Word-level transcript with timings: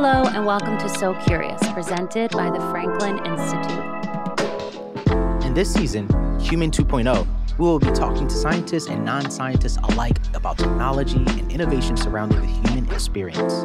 Hello, 0.00 0.22
and 0.32 0.46
welcome 0.46 0.78
to 0.78 0.88
So 0.88 1.12
Curious, 1.26 1.60
presented 1.72 2.30
by 2.30 2.50
the 2.50 2.60
Franklin 2.70 3.18
Institute. 3.26 3.84
In 5.44 5.54
this 5.54 5.74
season, 5.74 6.06
Human 6.38 6.70
2.0, 6.70 7.26
we 7.58 7.66
will 7.66 7.80
be 7.80 7.90
talking 7.90 8.28
to 8.28 8.34
scientists 8.36 8.86
and 8.86 9.04
non 9.04 9.28
scientists 9.28 9.76
alike 9.82 10.16
about 10.34 10.56
technology 10.56 11.24
and 11.26 11.50
innovation 11.50 11.96
surrounding 11.96 12.40
the 12.40 12.46
human 12.46 12.88
experience. 12.92 13.64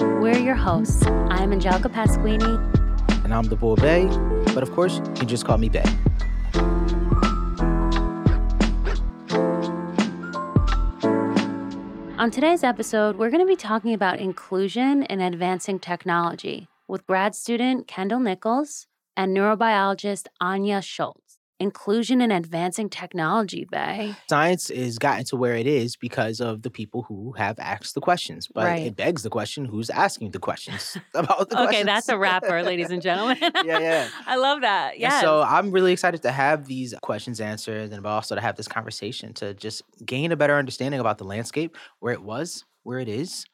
We're 0.00 0.36
your 0.36 0.56
hosts. 0.56 1.06
I'm 1.06 1.52
Angelica 1.52 1.88
Pasquini. 1.88 3.24
And 3.24 3.32
I'm 3.32 3.44
the 3.44 3.54
boy 3.54 3.76
Bey, 3.76 4.06
but 4.52 4.64
of 4.64 4.72
course, 4.72 4.96
you 4.96 5.14
can 5.14 5.28
just 5.28 5.44
call 5.44 5.58
me 5.58 5.68
Bey. 5.68 5.84
On 12.20 12.30
today's 12.30 12.62
episode, 12.62 13.16
we're 13.16 13.30
going 13.30 13.40
to 13.40 13.46
be 13.46 13.56
talking 13.56 13.94
about 13.94 14.18
inclusion 14.18 15.04
in 15.04 15.22
advancing 15.22 15.78
technology 15.78 16.68
with 16.86 17.06
grad 17.06 17.34
student 17.34 17.86
Kyndall 17.86 18.22
Nicholas 18.22 18.86
and 19.16 19.34
neurobiologist 19.34 20.26
Anja 20.38 20.82
Scholze 20.82 21.29
inclusion 21.60 22.22
and 22.22 22.32
advancing 22.32 22.88
technology, 22.88 23.66
Bey. 23.70 24.16
Science 24.28 24.70
is 24.70 24.98
gotten 24.98 25.24
to 25.26 25.36
where 25.36 25.54
it 25.54 25.66
is 25.66 25.94
because 25.94 26.40
of 26.40 26.62
the 26.62 26.70
people 26.70 27.02
who 27.02 27.32
have 27.32 27.58
asked 27.58 27.94
the 27.94 28.00
questions. 28.00 28.48
But 28.52 28.64
right. 28.64 28.86
it 28.86 28.96
begs 28.96 29.22
the 29.22 29.30
question 29.30 29.66
who's 29.66 29.90
asking 29.90 30.30
the 30.30 30.38
questions 30.38 30.96
about 31.14 31.50
the 31.50 31.56
okay, 31.56 31.64
questions. 31.64 31.86
that's 31.86 32.08
a 32.08 32.18
rapper, 32.30 32.62
ladies 32.62 32.90
and 32.90 33.02
gentlemen. 33.02 33.36
yeah, 33.40 33.78
yeah. 33.78 34.08
I 34.26 34.36
love 34.36 34.62
that. 34.62 34.98
Yeah. 34.98 35.20
So 35.20 35.42
I'm 35.42 35.70
really 35.70 35.92
excited 35.92 36.22
to 36.22 36.32
have 36.32 36.66
these 36.66 36.94
questions 37.02 37.40
answered 37.40 37.92
and 37.92 38.06
also 38.06 38.34
to 38.34 38.40
have 38.40 38.56
this 38.56 38.66
conversation 38.66 39.34
to 39.34 39.54
just 39.54 39.82
gain 40.04 40.32
a 40.32 40.36
better 40.36 40.56
understanding 40.56 40.98
about 40.98 41.18
the 41.18 41.24
landscape, 41.24 41.76
where 41.98 42.12
it 42.12 42.22
was, 42.22 42.64
where 42.82 42.98
it 42.98 43.08
is, 43.08 43.44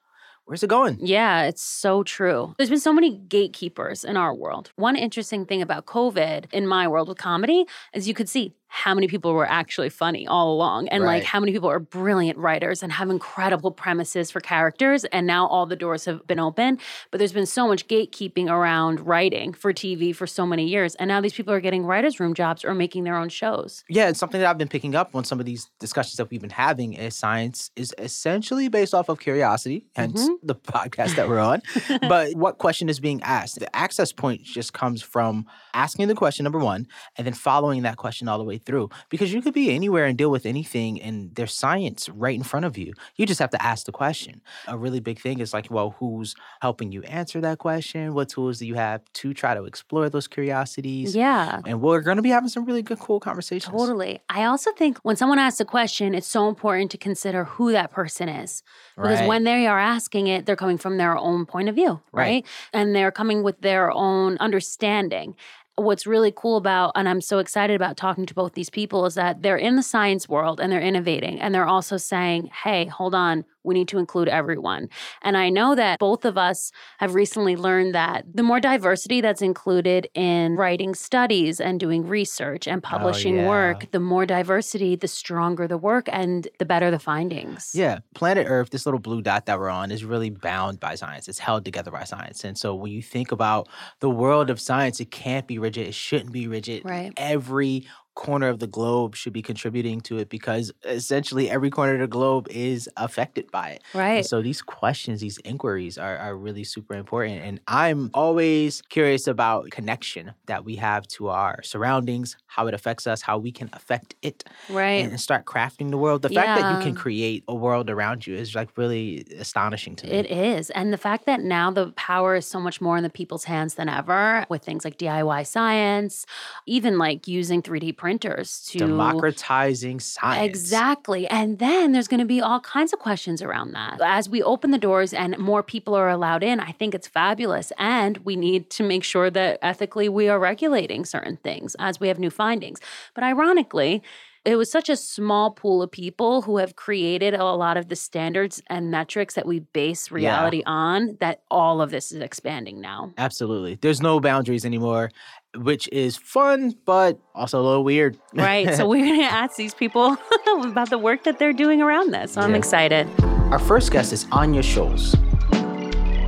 Where's 0.46 0.62
it 0.62 0.68
going? 0.70 0.98
Yeah, 1.00 1.42
it's 1.42 1.60
so 1.60 2.04
true. 2.04 2.54
There's 2.56 2.70
been 2.70 2.78
so 2.78 2.92
many 2.92 3.16
gatekeepers 3.16 4.04
in 4.04 4.16
our 4.16 4.32
world. 4.32 4.70
One 4.76 4.94
interesting 4.94 5.44
thing 5.44 5.60
about 5.60 5.86
COVID 5.86 6.52
in 6.52 6.68
my 6.68 6.86
world 6.86 7.08
with 7.08 7.18
comedy 7.18 7.66
is 7.92 8.06
you 8.06 8.14
could 8.14 8.28
see 8.28 8.54
how 8.68 8.94
many 8.94 9.08
people 9.08 9.32
were 9.32 9.48
actually 9.48 9.88
funny 9.88 10.26
all 10.26 10.52
along 10.52 10.88
and 10.88 11.02
right. 11.02 11.16
like 11.16 11.24
how 11.24 11.40
many 11.40 11.52
people 11.52 11.70
are 11.70 11.78
brilliant 11.78 12.38
writers 12.38 12.82
and 12.82 12.92
have 12.92 13.10
incredible 13.10 13.70
premises 13.70 14.30
for 14.30 14.40
characters 14.40 15.04
and 15.06 15.26
now 15.26 15.46
all 15.46 15.66
the 15.66 15.76
doors 15.76 16.04
have 16.04 16.26
been 16.26 16.40
open 16.40 16.78
but 17.10 17.18
there's 17.18 17.32
been 17.32 17.46
so 17.46 17.66
much 17.66 17.86
gatekeeping 17.88 18.50
around 18.50 19.00
writing 19.00 19.52
for 19.52 19.72
TV 19.72 20.14
for 20.14 20.26
so 20.26 20.44
many 20.46 20.66
years 20.66 20.94
and 20.96 21.08
now 21.08 21.20
these 21.20 21.32
people 21.32 21.52
are 21.52 21.60
getting 21.60 21.84
writers 21.84 22.20
room 22.20 22.34
jobs 22.34 22.64
or 22.64 22.74
making 22.74 23.04
their 23.04 23.16
own 23.16 23.28
shows. 23.28 23.84
Yeah, 23.88 24.08
it's 24.08 24.18
something 24.18 24.40
that 24.40 24.48
I've 24.48 24.58
been 24.58 24.68
picking 24.68 24.94
up 24.94 25.14
on 25.14 25.24
some 25.24 25.40
of 25.40 25.46
these 25.46 25.70
discussions 25.78 26.16
that 26.16 26.30
we've 26.30 26.40
been 26.40 26.50
having 26.50 26.94
is 26.94 27.16
science 27.16 27.70
is 27.76 27.94
essentially 27.98 28.68
based 28.68 28.94
off 28.94 29.08
of 29.08 29.18
curiosity, 29.20 29.86
hence 29.94 30.22
mm-hmm. 30.22 30.46
the 30.46 30.54
podcast 30.54 31.16
that 31.16 31.28
we're 31.28 31.40
on. 31.40 31.62
but 32.08 32.34
what 32.34 32.58
question 32.58 32.88
is 32.88 33.00
being 33.00 33.22
asked? 33.22 33.58
The 33.58 33.74
access 33.74 34.12
point 34.12 34.42
just 34.42 34.72
comes 34.72 35.02
from 35.02 35.46
asking 35.74 36.08
the 36.08 36.14
question 36.14 36.44
number 36.44 36.58
1 36.58 36.86
and 37.16 37.26
then 37.26 37.34
following 37.34 37.82
that 37.82 37.96
question 37.96 38.28
all 38.28 38.38
the 38.38 38.44
way 38.44 38.55
way 38.56 38.62
through 38.64 38.88
because 39.08 39.32
you 39.32 39.42
could 39.42 39.54
be 39.54 39.70
anywhere 39.70 40.06
and 40.06 40.16
deal 40.18 40.30
with 40.30 40.46
anything 40.46 41.00
and 41.00 41.34
there's 41.34 41.52
science 41.52 42.08
right 42.08 42.34
in 42.34 42.42
front 42.42 42.66
of 42.66 42.76
you. 42.78 42.92
You 43.16 43.26
just 43.26 43.40
have 43.40 43.50
to 43.50 43.62
ask 43.62 43.86
the 43.86 43.92
question. 43.92 44.40
A 44.66 44.76
really 44.76 45.00
big 45.00 45.20
thing 45.20 45.40
is 45.40 45.52
like, 45.52 45.70
well, 45.70 45.94
who's 45.98 46.34
helping 46.60 46.92
you 46.92 47.02
answer 47.02 47.40
that 47.40 47.58
question? 47.58 48.14
What 48.14 48.28
tools 48.28 48.58
do 48.58 48.66
you 48.66 48.74
have 48.74 49.02
to 49.14 49.34
try 49.34 49.54
to 49.54 49.64
explore 49.64 50.08
those 50.08 50.28
curiosities? 50.28 51.14
Yeah. 51.14 51.60
And 51.66 51.80
we're 51.80 52.00
going 52.00 52.16
to 52.16 52.22
be 52.22 52.30
having 52.30 52.48
some 52.48 52.64
really 52.64 52.82
good, 52.82 52.98
cool 52.98 53.20
conversations. 53.20 53.72
Totally. 53.72 54.20
I 54.28 54.44
also 54.44 54.72
think 54.72 54.98
when 54.98 55.16
someone 55.16 55.38
asks 55.38 55.60
a 55.60 55.64
question, 55.64 56.14
it's 56.14 56.26
so 56.26 56.48
important 56.48 56.90
to 56.92 56.98
consider 56.98 57.44
who 57.44 57.72
that 57.72 57.90
person 57.90 58.28
is. 58.28 58.62
Because 58.96 59.20
right. 59.20 59.28
when 59.28 59.44
they 59.44 59.66
are 59.66 59.78
asking 59.78 60.26
it, 60.28 60.46
they're 60.46 60.56
coming 60.56 60.78
from 60.78 60.96
their 60.96 61.16
own 61.16 61.46
point 61.46 61.68
of 61.68 61.74
view, 61.74 62.00
right? 62.12 62.22
right? 62.22 62.46
And 62.72 62.94
they're 62.94 63.12
coming 63.12 63.42
with 63.42 63.60
their 63.60 63.90
own 63.90 64.36
understanding 64.38 65.36
what's 65.76 66.06
really 66.06 66.32
cool 66.34 66.56
about 66.56 66.92
and 66.94 67.08
I'm 67.08 67.20
so 67.20 67.38
excited 67.38 67.76
about 67.76 67.96
talking 67.96 68.26
to 68.26 68.34
both 68.34 68.54
these 68.54 68.70
people 68.70 69.04
is 69.06 69.14
that 69.14 69.42
they're 69.42 69.58
in 69.58 69.76
the 69.76 69.82
science 69.82 70.28
world 70.28 70.58
and 70.60 70.72
they're 70.72 70.80
innovating 70.80 71.40
and 71.40 71.54
they're 71.54 71.66
also 71.66 71.96
saying, 71.98 72.50
"Hey, 72.64 72.86
hold 72.86 73.14
on, 73.14 73.44
we 73.66 73.74
need 73.74 73.88
to 73.88 73.98
include 73.98 74.28
everyone. 74.28 74.88
And 75.22 75.36
I 75.36 75.50
know 75.50 75.74
that 75.74 75.98
both 75.98 76.24
of 76.24 76.38
us 76.38 76.72
have 76.98 77.14
recently 77.14 77.56
learned 77.56 77.94
that 77.94 78.24
the 78.32 78.42
more 78.42 78.60
diversity 78.60 79.20
that's 79.20 79.42
included 79.42 80.08
in 80.14 80.56
writing 80.56 80.94
studies 80.94 81.60
and 81.60 81.78
doing 81.78 82.06
research 82.06 82.66
and 82.66 82.82
oh, 82.84 82.88
publishing 82.88 83.40
oh, 83.40 83.42
yeah. 83.42 83.48
work, 83.48 83.90
the 83.90 84.00
more 84.00 84.24
diversity, 84.24 84.96
the 84.96 85.08
stronger 85.08 85.66
the 85.66 85.78
work 85.78 86.08
and 86.12 86.48
the 86.58 86.64
better 86.64 86.90
the 86.90 86.98
findings. 86.98 87.72
Yeah. 87.74 87.98
Planet 88.14 88.46
Earth, 88.48 88.70
this 88.70 88.86
little 88.86 89.00
blue 89.00 89.22
dot 89.22 89.46
that 89.46 89.58
we're 89.58 89.68
on, 89.68 89.90
is 89.90 90.04
really 90.04 90.30
bound 90.30 90.80
by 90.80 90.94
science. 90.94 91.28
It's 91.28 91.38
held 91.38 91.64
together 91.64 91.90
by 91.90 92.04
science. 92.04 92.44
And 92.44 92.56
so 92.56 92.74
when 92.74 92.92
you 92.92 93.02
think 93.02 93.32
about 93.32 93.68
the 94.00 94.10
world 94.10 94.50
of 94.50 94.60
science, 94.60 95.00
it 95.00 95.10
can't 95.10 95.46
be 95.46 95.58
rigid. 95.58 95.86
It 95.86 95.94
shouldn't 95.94 96.32
be 96.32 96.46
rigid. 96.46 96.84
Right. 96.84 97.12
Every 97.16 97.86
corner 98.16 98.48
of 98.48 98.58
the 98.58 98.66
globe 98.66 99.14
should 99.14 99.32
be 99.34 99.42
contributing 99.42 100.00
to 100.00 100.16
it 100.16 100.28
because 100.30 100.72
essentially 100.84 101.50
every 101.50 101.68
corner 101.68 101.94
of 101.94 102.00
the 102.00 102.06
globe 102.08 102.48
is 102.50 102.88
affected 102.96 103.48
by 103.52 103.68
it. 103.68 103.82
Right. 103.92 104.16
And 104.16 104.26
so 104.26 104.40
these 104.40 104.62
questions, 104.62 105.20
these 105.20 105.38
inquiries 105.44 105.98
are, 105.98 106.16
are 106.16 106.34
really 106.34 106.64
super 106.64 106.94
important. 106.94 107.42
And 107.42 107.60
I'm 107.68 108.10
always 108.14 108.80
curious 108.88 109.26
about 109.28 109.70
connection 109.70 110.32
that 110.46 110.64
we 110.64 110.76
have 110.76 111.06
to 111.08 111.28
our 111.28 111.62
surroundings, 111.62 112.38
how 112.46 112.66
it 112.66 112.74
affects 112.74 113.06
us, 113.06 113.20
how 113.20 113.36
we 113.36 113.52
can 113.52 113.68
affect 113.74 114.16
it. 114.22 114.44
Right. 114.70 115.04
And 115.04 115.20
start 115.20 115.44
crafting 115.44 115.90
the 115.90 115.98
world. 115.98 116.22
The 116.22 116.32
yeah. 116.32 116.42
fact 116.42 116.60
that 116.62 116.78
you 116.78 116.84
can 116.84 116.94
create 116.96 117.44
a 117.46 117.54
world 117.54 117.90
around 117.90 118.26
you 118.26 118.34
is 118.34 118.54
like 118.54 118.70
really 118.76 119.26
astonishing 119.38 119.94
to 119.96 120.06
me. 120.06 120.12
It 120.12 120.26
is. 120.26 120.70
And 120.70 120.90
the 120.90 120.98
fact 120.98 121.26
that 121.26 121.42
now 121.42 121.70
the 121.70 121.92
power 121.92 122.36
is 122.36 122.46
so 122.46 122.60
much 122.60 122.80
more 122.80 122.96
in 122.96 123.02
the 123.02 123.10
people's 123.10 123.44
hands 123.44 123.74
than 123.74 123.90
ever 123.90 124.46
with 124.48 124.64
things 124.64 124.86
like 124.86 124.96
DIY 124.96 125.46
science, 125.46 126.24
even 126.64 126.96
like 126.96 127.28
using 127.28 127.60
3D 127.60 127.94
printers 127.94 128.05
printers 128.06 128.60
to 128.60 128.78
democratizing 128.78 129.98
science. 129.98 130.46
Exactly. 130.46 131.26
And 131.26 131.58
then 131.58 131.90
there's 131.90 132.06
going 132.06 132.20
to 132.20 132.24
be 132.26 132.40
all 132.40 132.60
kinds 132.60 132.92
of 132.92 133.00
questions 133.00 133.42
around 133.42 133.72
that. 133.72 134.00
As 134.00 134.28
we 134.28 134.44
open 134.44 134.70
the 134.70 134.78
doors 134.78 135.12
and 135.12 135.36
more 135.38 135.60
people 135.60 135.92
are 135.96 136.08
allowed 136.08 136.44
in, 136.44 136.60
I 136.60 136.70
think 136.70 136.94
it's 136.94 137.08
fabulous. 137.08 137.72
And 137.78 138.18
we 138.18 138.36
need 138.36 138.70
to 138.70 138.84
make 138.84 139.02
sure 139.02 139.28
that 139.30 139.58
ethically 139.60 140.08
we 140.08 140.28
are 140.28 140.38
regulating 140.38 141.04
certain 141.04 141.36
things 141.38 141.74
as 141.80 141.98
we 141.98 142.06
have 142.06 142.20
new 142.20 142.30
findings. 142.30 142.78
But 143.12 143.24
ironically, 143.24 144.04
it 144.44 144.54
was 144.54 144.70
such 144.70 144.88
a 144.88 144.94
small 144.94 145.50
pool 145.50 145.82
of 145.82 145.90
people 145.90 146.42
who 146.42 146.58
have 146.58 146.76
created 146.76 147.34
a 147.34 147.44
lot 147.44 147.76
of 147.76 147.88
the 147.88 147.96
standards 147.96 148.62
and 148.68 148.92
metrics 148.92 149.34
that 149.34 149.44
we 149.44 149.58
base 149.58 150.12
reality 150.12 150.58
yeah. 150.58 150.70
on 150.70 151.16
that 151.18 151.42
all 151.50 151.82
of 151.82 151.90
this 151.90 152.12
is 152.12 152.22
expanding 152.22 152.80
now. 152.80 153.12
Absolutely. 153.18 153.74
There's 153.74 154.00
no 154.00 154.20
boundaries 154.20 154.64
anymore 154.64 155.10
which 155.56 155.88
is 155.92 156.16
fun, 156.16 156.74
but 156.84 157.18
also 157.34 157.60
a 157.60 157.64
little 157.64 157.84
weird. 157.84 158.18
right. 158.34 158.74
So 158.74 158.88
we're 158.88 159.04
going 159.04 159.20
to 159.20 159.26
ask 159.26 159.56
these 159.56 159.74
people 159.74 160.16
about 160.64 160.90
the 160.90 160.98
work 160.98 161.24
that 161.24 161.38
they're 161.38 161.52
doing 161.52 161.82
around 161.82 162.12
this. 162.12 162.32
So 162.32 162.40
yeah. 162.40 162.46
I'm 162.46 162.54
excited. 162.54 163.08
Our 163.50 163.58
first 163.58 163.92
guest 163.92 164.12
is 164.12 164.24
Anja 164.26 164.60
Scholze. 164.60 165.14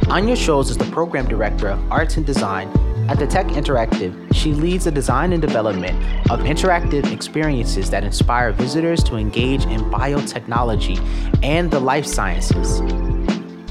Anja 0.08 0.32
Scholze 0.32 0.70
is 0.70 0.78
the 0.78 0.90
program 0.92 1.26
director 1.28 1.68
of 1.68 1.92
arts 1.92 2.16
and 2.16 2.24
design 2.24 2.68
at 3.08 3.18
the 3.18 3.26
Tech 3.26 3.46
Interactive. 3.48 4.34
She 4.34 4.52
leads 4.52 4.84
the 4.84 4.90
design 4.90 5.32
and 5.32 5.40
development 5.40 5.98
of 6.30 6.40
interactive 6.40 7.12
experiences 7.12 7.90
that 7.90 8.04
inspire 8.04 8.52
visitors 8.52 9.02
to 9.04 9.16
engage 9.16 9.64
in 9.64 9.80
biotechnology 9.90 10.98
and 11.42 11.70
the 11.70 11.80
life 11.80 12.06
sciences. 12.06 12.80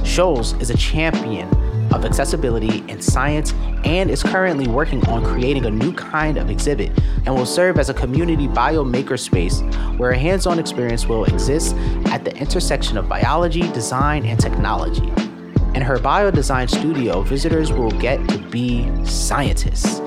Scholze 0.01 0.59
is 0.59 0.69
a 0.69 0.77
champion 0.77 1.49
of 1.97 2.05
accessibility 2.05 2.83
in 2.87 3.01
science 3.01 3.53
and 3.83 4.09
is 4.09 4.23
currently 4.23 4.67
working 4.67 5.05
on 5.07 5.23
creating 5.23 5.65
a 5.65 5.71
new 5.71 5.91
kind 5.91 6.37
of 6.37 6.49
exhibit 6.49 6.91
and 7.25 7.35
will 7.35 7.45
serve 7.45 7.77
as 7.79 7.89
a 7.89 7.93
community 7.93 8.47
biomaker 8.47 9.19
space 9.19 9.61
where 9.97 10.11
a 10.11 10.17
hands 10.17 10.45
on 10.45 10.59
experience 10.59 11.05
will 11.07 11.25
exist 11.25 11.75
at 12.05 12.23
the 12.23 12.35
intersection 12.37 12.97
of 12.97 13.09
biology, 13.09 13.69
design, 13.73 14.25
and 14.25 14.39
technology. 14.39 15.07
In 15.75 15.81
her 15.81 15.97
biodesign 15.97 16.69
studio, 16.69 17.21
visitors 17.21 17.71
will 17.71 17.91
get 17.91 18.25
to 18.29 18.37
be 18.37 18.89
scientists. 19.05 20.06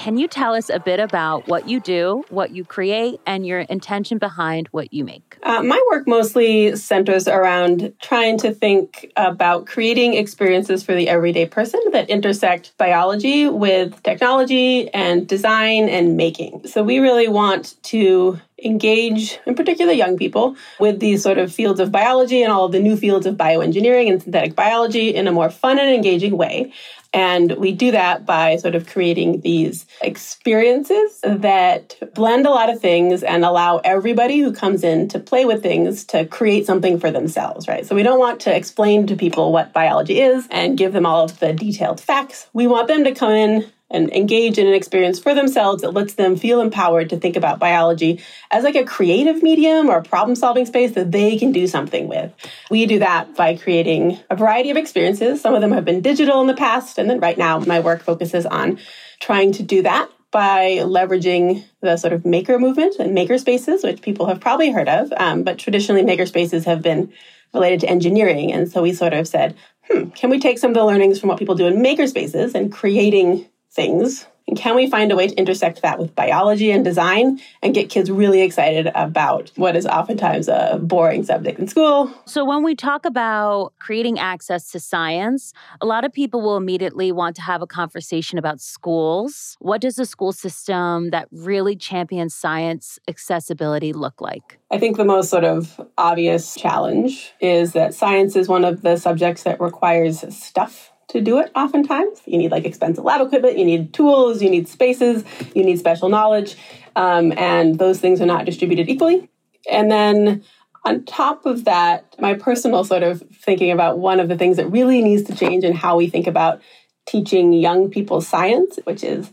Can 0.00 0.16
you 0.16 0.28
tell 0.28 0.54
us 0.54 0.70
a 0.70 0.80
bit 0.80 0.98
about 0.98 1.46
what 1.46 1.68
you 1.68 1.78
do, 1.78 2.24
what 2.30 2.52
you 2.52 2.64
create, 2.64 3.20
and 3.26 3.46
your 3.46 3.60
intention 3.60 4.16
behind 4.16 4.66
what 4.68 4.94
you 4.94 5.04
make? 5.04 5.36
Uh, 5.42 5.62
my 5.62 5.78
work 5.90 6.08
mostly 6.08 6.74
centers 6.74 7.28
around 7.28 7.92
trying 8.00 8.38
to 8.38 8.50
think 8.50 9.12
about 9.14 9.66
creating 9.66 10.14
experiences 10.14 10.82
for 10.82 10.94
the 10.94 11.06
everyday 11.06 11.44
person 11.44 11.80
that 11.92 12.08
intersect 12.08 12.72
biology 12.78 13.46
with 13.46 14.02
technology 14.02 14.88
and 14.94 15.28
design 15.28 15.90
and 15.90 16.16
making. 16.16 16.66
So 16.66 16.82
we 16.82 16.98
really 16.98 17.28
want 17.28 17.76
to 17.82 18.40
engage, 18.64 19.38
in 19.46 19.54
particular 19.54 19.92
young 19.92 20.16
people, 20.16 20.56
with 20.78 21.00
these 21.00 21.22
sort 21.22 21.36
of 21.36 21.52
fields 21.52 21.78
of 21.78 21.92
biology 21.92 22.42
and 22.42 22.50
all 22.50 22.64
of 22.64 22.72
the 22.72 22.80
new 22.80 22.96
fields 22.96 23.26
of 23.26 23.36
bioengineering 23.36 24.10
and 24.10 24.22
synthetic 24.22 24.54
biology 24.54 25.14
in 25.14 25.28
a 25.28 25.32
more 25.32 25.50
fun 25.50 25.78
and 25.78 25.90
engaging 25.90 26.38
way. 26.38 26.72
And 27.12 27.52
we 27.52 27.72
do 27.72 27.90
that 27.90 28.24
by 28.24 28.56
sort 28.56 28.74
of 28.74 28.86
creating 28.86 29.40
these 29.40 29.86
experiences 30.00 31.20
that 31.24 31.96
blend 32.14 32.46
a 32.46 32.50
lot 32.50 32.70
of 32.70 32.80
things 32.80 33.22
and 33.22 33.44
allow 33.44 33.78
everybody 33.78 34.38
who 34.38 34.52
comes 34.52 34.84
in 34.84 35.08
to 35.08 35.18
play 35.18 35.44
with 35.44 35.62
things 35.62 36.04
to 36.06 36.24
create 36.24 36.66
something 36.66 37.00
for 37.00 37.10
themselves, 37.10 37.66
right? 37.66 37.84
So 37.84 37.96
we 37.96 38.04
don't 38.04 38.20
want 38.20 38.40
to 38.40 38.54
explain 38.54 39.08
to 39.08 39.16
people 39.16 39.52
what 39.52 39.72
biology 39.72 40.20
is 40.20 40.46
and 40.50 40.78
give 40.78 40.92
them 40.92 41.06
all 41.06 41.24
of 41.24 41.38
the 41.40 41.52
detailed 41.52 42.00
facts. 42.00 42.46
We 42.52 42.68
want 42.68 42.86
them 42.86 43.04
to 43.04 43.14
come 43.14 43.32
in 43.32 43.70
and 43.90 44.10
engage 44.12 44.58
in 44.58 44.66
an 44.66 44.74
experience 44.74 45.18
for 45.18 45.34
themselves 45.34 45.82
that 45.82 45.92
lets 45.92 46.14
them 46.14 46.36
feel 46.36 46.60
empowered 46.60 47.10
to 47.10 47.16
think 47.16 47.36
about 47.36 47.58
biology 47.58 48.20
as 48.50 48.64
like 48.64 48.76
a 48.76 48.84
creative 48.84 49.42
medium 49.42 49.88
or 49.88 49.98
a 49.98 50.02
problem 50.02 50.36
solving 50.36 50.66
space 50.66 50.92
that 50.92 51.10
they 51.10 51.36
can 51.36 51.52
do 51.52 51.66
something 51.66 52.08
with. 52.08 52.32
We 52.70 52.86
do 52.86 53.00
that 53.00 53.34
by 53.34 53.56
creating 53.56 54.18
a 54.30 54.36
variety 54.36 54.70
of 54.70 54.76
experiences. 54.76 55.40
Some 55.40 55.54
of 55.54 55.60
them 55.60 55.72
have 55.72 55.84
been 55.84 56.00
digital 56.00 56.40
in 56.40 56.46
the 56.46 56.54
past, 56.54 56.98
and 56.98 57.10
then 57.10 57.20
right 57.20 57.38
now 57.38 57.58
my 57.60 57.80
work 57.80 58.02
focuses 58.02 58.46
on 58.46 58.78
trying 59.20 59.52
to 59.52 59.62
do 59.62 59.82
that 59.82 60.10
by 60.30 60.78
leveraging 60.82 61.64
the 61.80 61.96
sort 61.96 62.12
of 62.12 62.24
maker 62.24 62.58
movement 62.58 62.96
and 63.00 63.14
maker 63.14 63.36
spaces, 63.36 63.82
which 63.82 64.00
people 64.00 64.26
have 64.26 64.40
probably 64.40 64.70
heard 64.70 64.88
of. 64.88 65.12
Um, 65.16 65.42
but 65.42 65.58
traditionally, 65.58 66.04
maker 66.04 66.26
spaces 66.26 66.64
have 66.66 66.82
been 66.82 67.12
related 67.52 67.80
to 67.80 67.88
engineering. 67.88 68.52
And 68.52 68.70
so 68.70 68.82
we 68.82 68.92
sort 68.92 69.12
of 69.12 69.26
said, 69.26 69.56
hmm, 69.90 70.10
can 70.10 70.30
we 70.30 70.38
take 70.38 70.58
some 70.58 70.70
of 70.70 70.76
the 70.76 70.84
learnings 70.84 71.18
from 71.18 71.28
what 71.28 71.38
people 71.38 71.56
do 71.56 71.66
in 71.66 71.82
maker 71.82 72.06
spaces 72.06 72.54
and 72.54 72.70
creating 72.70 73.46
things? 73.72 74.26
And 74.50 74.58
can 74.58 74.74
we 74.74 74.90
find 74.90 75.12
a 75.12 75.16
way 75.16 75.28
to 75.28 75.34
intersect 75.36 75.80
that 75.82 76.00
with 76.00 76.16
biology 76.16 76.72
and 76.72 76.84
design 76.84 77.40
and 77.62 77.72
get 77.72 77.88
kids 77.88 78.10
really 78.10 78.42
excited 78.42 78.90
about 78.96 79.52
what 79.54 79.76
is 79.76 79.86
oftentimes 79.86 80.48
a 80.48 80.80
boring 80.82 81.22
subject 81.22 81.60
in 81.60 81.68
school? 81.68 82.12
So, 82.26 82.44
when 82.44 82.64
we 82.64 82.74
talk 82.74 83.04
about 83.06 83.74
creating 83.78 84.18
access 84.18 84.72
to 84.72 84.80
science, 84.80 85.52
a 85.80 85.86
lot 85.86 86.04
of 86.04 86.12
people 86.12 86.40
will 86.40 86.56
immediately 86.56 87.12
want 87.12 87.36
to 87.36 87.42
have 87.42 87.62
a 87.62 87.66
conversation 87.66 88.38
about 88.38 88.60
schools. 88.60 89.56
What 89.60 89.80
does 89.80 90.00
a 90.00 90.04
school 90.04 90.32
system 90.32 91.10
that 91.10 91.28
really 91.30 91.76
champions 91.76 92.34
science 92.34 92.98
accessibility 93.06 93.92
look 93.92 94.20
like? 94.20 94.58
I 94.72 94.78
think 94.78 94.96
the 94.96 95.04
most 95.04 95.30
sort 95.30 95.44
of 95.44 95.80
obvious 95.96 96.56
challenge 96.56 97.32
is 97.40 97.72
that 97.74 97.94
science 97.94 98.34
is 98.34 98.48
one 98.48 98.64
of 98.64 98.82
the 98.82 98.96
subjects 98.96 99.44
that 99.44 99.60
requires 99.60 100.24
stuff 100.36 100.89
to 101.10 101.20
do 101.20 101.38
it 101.38 101.50
oftentimes. 101.54 102.20
You 102.26 102.38
need 102.38 102.50
like 102.50 102.64
expensive 102.64 103.04
lab 103.04 103.20
equipment, 103.20 103.58
you 103.58 103.64
need 103.64 103.92
tools, 103.92 104.42
you 104.42 104.50
need 104.50 104.68
spaces, 104.68 105.24
you 105.54 105.64
need 105.64 105.78
special 105.78 106.08
knowledge, 106.08 106.56
um, 106.96 107.32
and 107.36 107.78
those 107.78 108.00
things 108.00 108.20
are 108.20 108.26
not 108.26 108.44
distributed 108.44 108.88
equally. 108.88 109.28
And 109.70 109.90
then 109.90 110.44
on 110.84 111.04
top 111.04 111.46
of 111.46 111.64
that, 111.64 112.14
my 112.18 112.34
personal 112.34 112.84
sort 112.84 113.02
of 113.02 113.22
thinking 113.32 113.70
about 113.70 113.98
one 113.98 114.20
of 114.20 114.28
the 114.28 114.36
things 114.36 114.56
that 114.56 114.66
really 114.70 115.02
needs 115.02 115.24
to 115.24 115.36
change 115.36 115.64
in 115.64 115.74
how 115.74 115.96
we 115.96 116.08
think 116.08 116.26
about 116.26 116.62
teaching 117.06 117.52
young 117.52 117.90
people 117.90 118.20
science, 118.20 118.78
which 118.84 119.04
is 119.04 119.30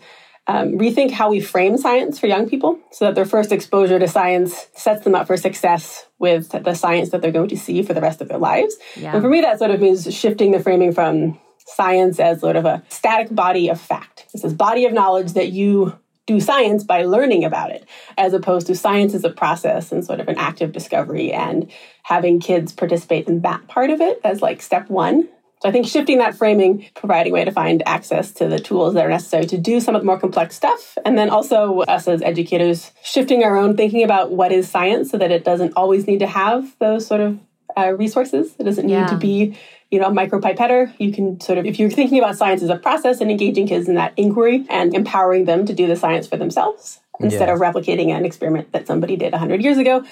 um, 0.47 0.77
rethink 0.77 1.11
how 1.11 1.29
we 1.29 1.39
frame 1.39 1.77
science 1.77 2.19
for 2.19 2.27
young 2.27 2.49
people 2.49 2.79
so 2.91 3.05
that 3.05 3.15
their 3.15 3.25
first 3.25 3.51
exposure 3.51 3.99
to 3.99 4.07
science 4.07 4.67
sets 4.75 5.03
them 5.03 5.13
up 5.13 5.27
for 5.27 5.37
success 5.37 6.07
with 6.19 6.49
the 6.49 6.73
science 6.73 7.09
that 7.09 7.21
they're 7.21 7.31
going 7.31 7.49
to 7.49 7.57
see 7.57 7.83
for 7.83 7.93
the 7.93 8.01
rest 8.01 8.21
of 8.21 8.29
their 8.29 8.37
lives. 8.37 8.75
Yeah. 8.95 9.13
And 9.13 9.21
for 9.21 9.29
me, 9.29 9.41
that 9.41 9.59
sort 9.59 9.71
of 9.71 9.81
means 9.81 10.13
shifting 10.13 10.51
the 10.51 10.59
framing 10.61 10.93
from 10.93 11.39
science 11.67 12.19
as 12.19 12.39
sort 12.39 12.55
of 12.55 12.65
a 12.65 12.83
static 12.89 13.33
body 13.33 13.69
of 13.69 13.79
fact. 13.79 14.25
It's 14.33 14.43
this 14.43 14.53
body 14.53 14.85
of 14.85 14.93
knowledge 14.93 15.33
that 15.33 15.51
you 15.51 15.97
do 16.25 16.39
science 16.39 16.83
by 16.83 17.03
learning 17.03 17.45
about 17.45 17.71
it, 17.71 17.87
as 18.17 18.33
opposed 18.33 18.67
to 18.67 18.75
science 18.75 19.13
as 19.13 19.23
a 19.23 19.29
process 19.29 19.91
and 19.91 20.05
sort 20.05 20.19
of 20.19 20.27
an 20.27 20.37
active 20.37 20.71
discovery 20.73 21.31
and 21.31 21.71
having 22.03 22.39
kids 22.39 22.73
participate 22.73 23.27
in 23.27 23.41
that 23.41 23.67
part 23.67 23.89
of 23.89 24.01
it 24.01 24.19
as 24.23 24.41
like 24.41 24.61
step 24.61 24.89
one. 24.89 25.27
So 25.61 25.69
I 25.69 25.71
think 25.71 25.87
shifting 25.87 26.19
that 26.19 26.35
framing, 26.35 26.85
providing 26.93 27.31
a 27.31 27.35
way 27.35 27.45
to 27.45 27.51
find 27.51 27.81
access 27.87 28.31
to 28.33 28.47
the 28.47 28.59
tools 28.59 28.93
that 28.93 29.05
are 29.05 29.09
necessary 29.09 29.45
to 29.47 29.57
do 29.57 29.79
some 29.79 29.95
of 29.95 30.01
the 30.01 30.05
more 30.05 30.19
complex 30.19 30.55
stuff. 30.55 30.97
And 31.03 31.17
then 31.17 31.31
also 31.31 31.79
us 31.81 32.07
as 32.07 32.21
educators, 32.21 32.91
shifting 33.01 33.43
our 33.43 33.57
own 33.57 33.75
thinking 33.75 34.03
about 34.03 34.31
what 34.31 34.51
is 34.51 34.69
science 34.69 35.09
so 35.09 35.17
that 35.17 35.31
it 35.31 35.43
doesn't 35.43 35.73
always 35.75 36.05
need 36.05 36.19
to 36.19 36.27
have 36.27 36.77
those 36.77 37.07
sort 37.07 37.21
of 37.21 37.39
uh, 37.77 37.91
resources. 37.91 38.55
It 38.59 38.63
doesn't 38.63 38.89
yeah. 38.89 39.01
need 39.01 39.09
to 39.09 39.17
be 39.17 39.57
you 39.91 39.99
know, 39.99 40.07
a 40.07 40.11
micropipetter. 40.11 40.93
You 40.99 41.13
can 41.13 41.39
sort 41.39 41.57
of, 41.57 41.65
if 41.65 41.79
you're 41.79 41.89
thinking 41.89 42.19
about 42.19 42.35
science 42.35 42.61
as 42.61 42.69
a 42.69 42.77
process 42.77 43.21
and 43.21 43.31
engaging 43.31 43.67
kids 43.67 43.87
in 43.87 43.95
that 43.95 44.13
inquiry 44.17 44.65
and 44.69 44.93
empowering 44.93 45.45
them 45.45 45.65
to 45.65 45.73
do 45.73 45.87
the 45.87 45.95
science 45.95 46.27
for 46.27 46.35
themselves 46.35 46.99
instead 47.19 47.49
of 47.49 47.59
replicating 47.59 48.15
an 48.15 48.25
experiment 48.25 48.71
that 48.73 48.85
somebody 48.85 49.15
did 49.15 49.31
100 49.31 49.63
years 49.63 49.77
ago, 49.77 50.05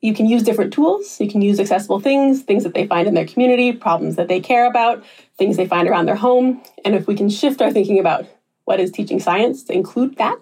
you 0.00 0.14
can 0.14 0.26
use 0.26 0.42
different 0.42 0.72
tools. 0.72 1.20
You 1.20 1.28
can 1.30 1.42
use 1.42 1.60
accessible 1.60 2.00
things, 2.00 2.42
things 2.42 2.64
that 2.64 2.74
they 2.74 2.86
find 2.86 3.06
in 3.06 3.14
their 3.14 3.26
community, 3.26 3.72
problems 3.72 4.16
that 4.16 4.28
they 4.28 4.40
care 4.40 4.66
about, 4.66 5.04
things 5.36 5.56
they 5.56 5.66
find 5.66 5.88
around 5.88 6.06
their 6.06 6.16
home. 6.16 6.62
And 6.84 6.94
if 6.94 7.06
we 7.06 7.14
can 7.14 7.28
shift 7.28 7.60
our 7.60 7.72
thinking 7.72 7.98
about 7.98 8.26
what 8.64 8.80
is 8.80 8.90
teaching 8.90 9.18
science 9.18 9.64
to 9.64 9.72
include 9.72 10.16
that, 10.16 10.38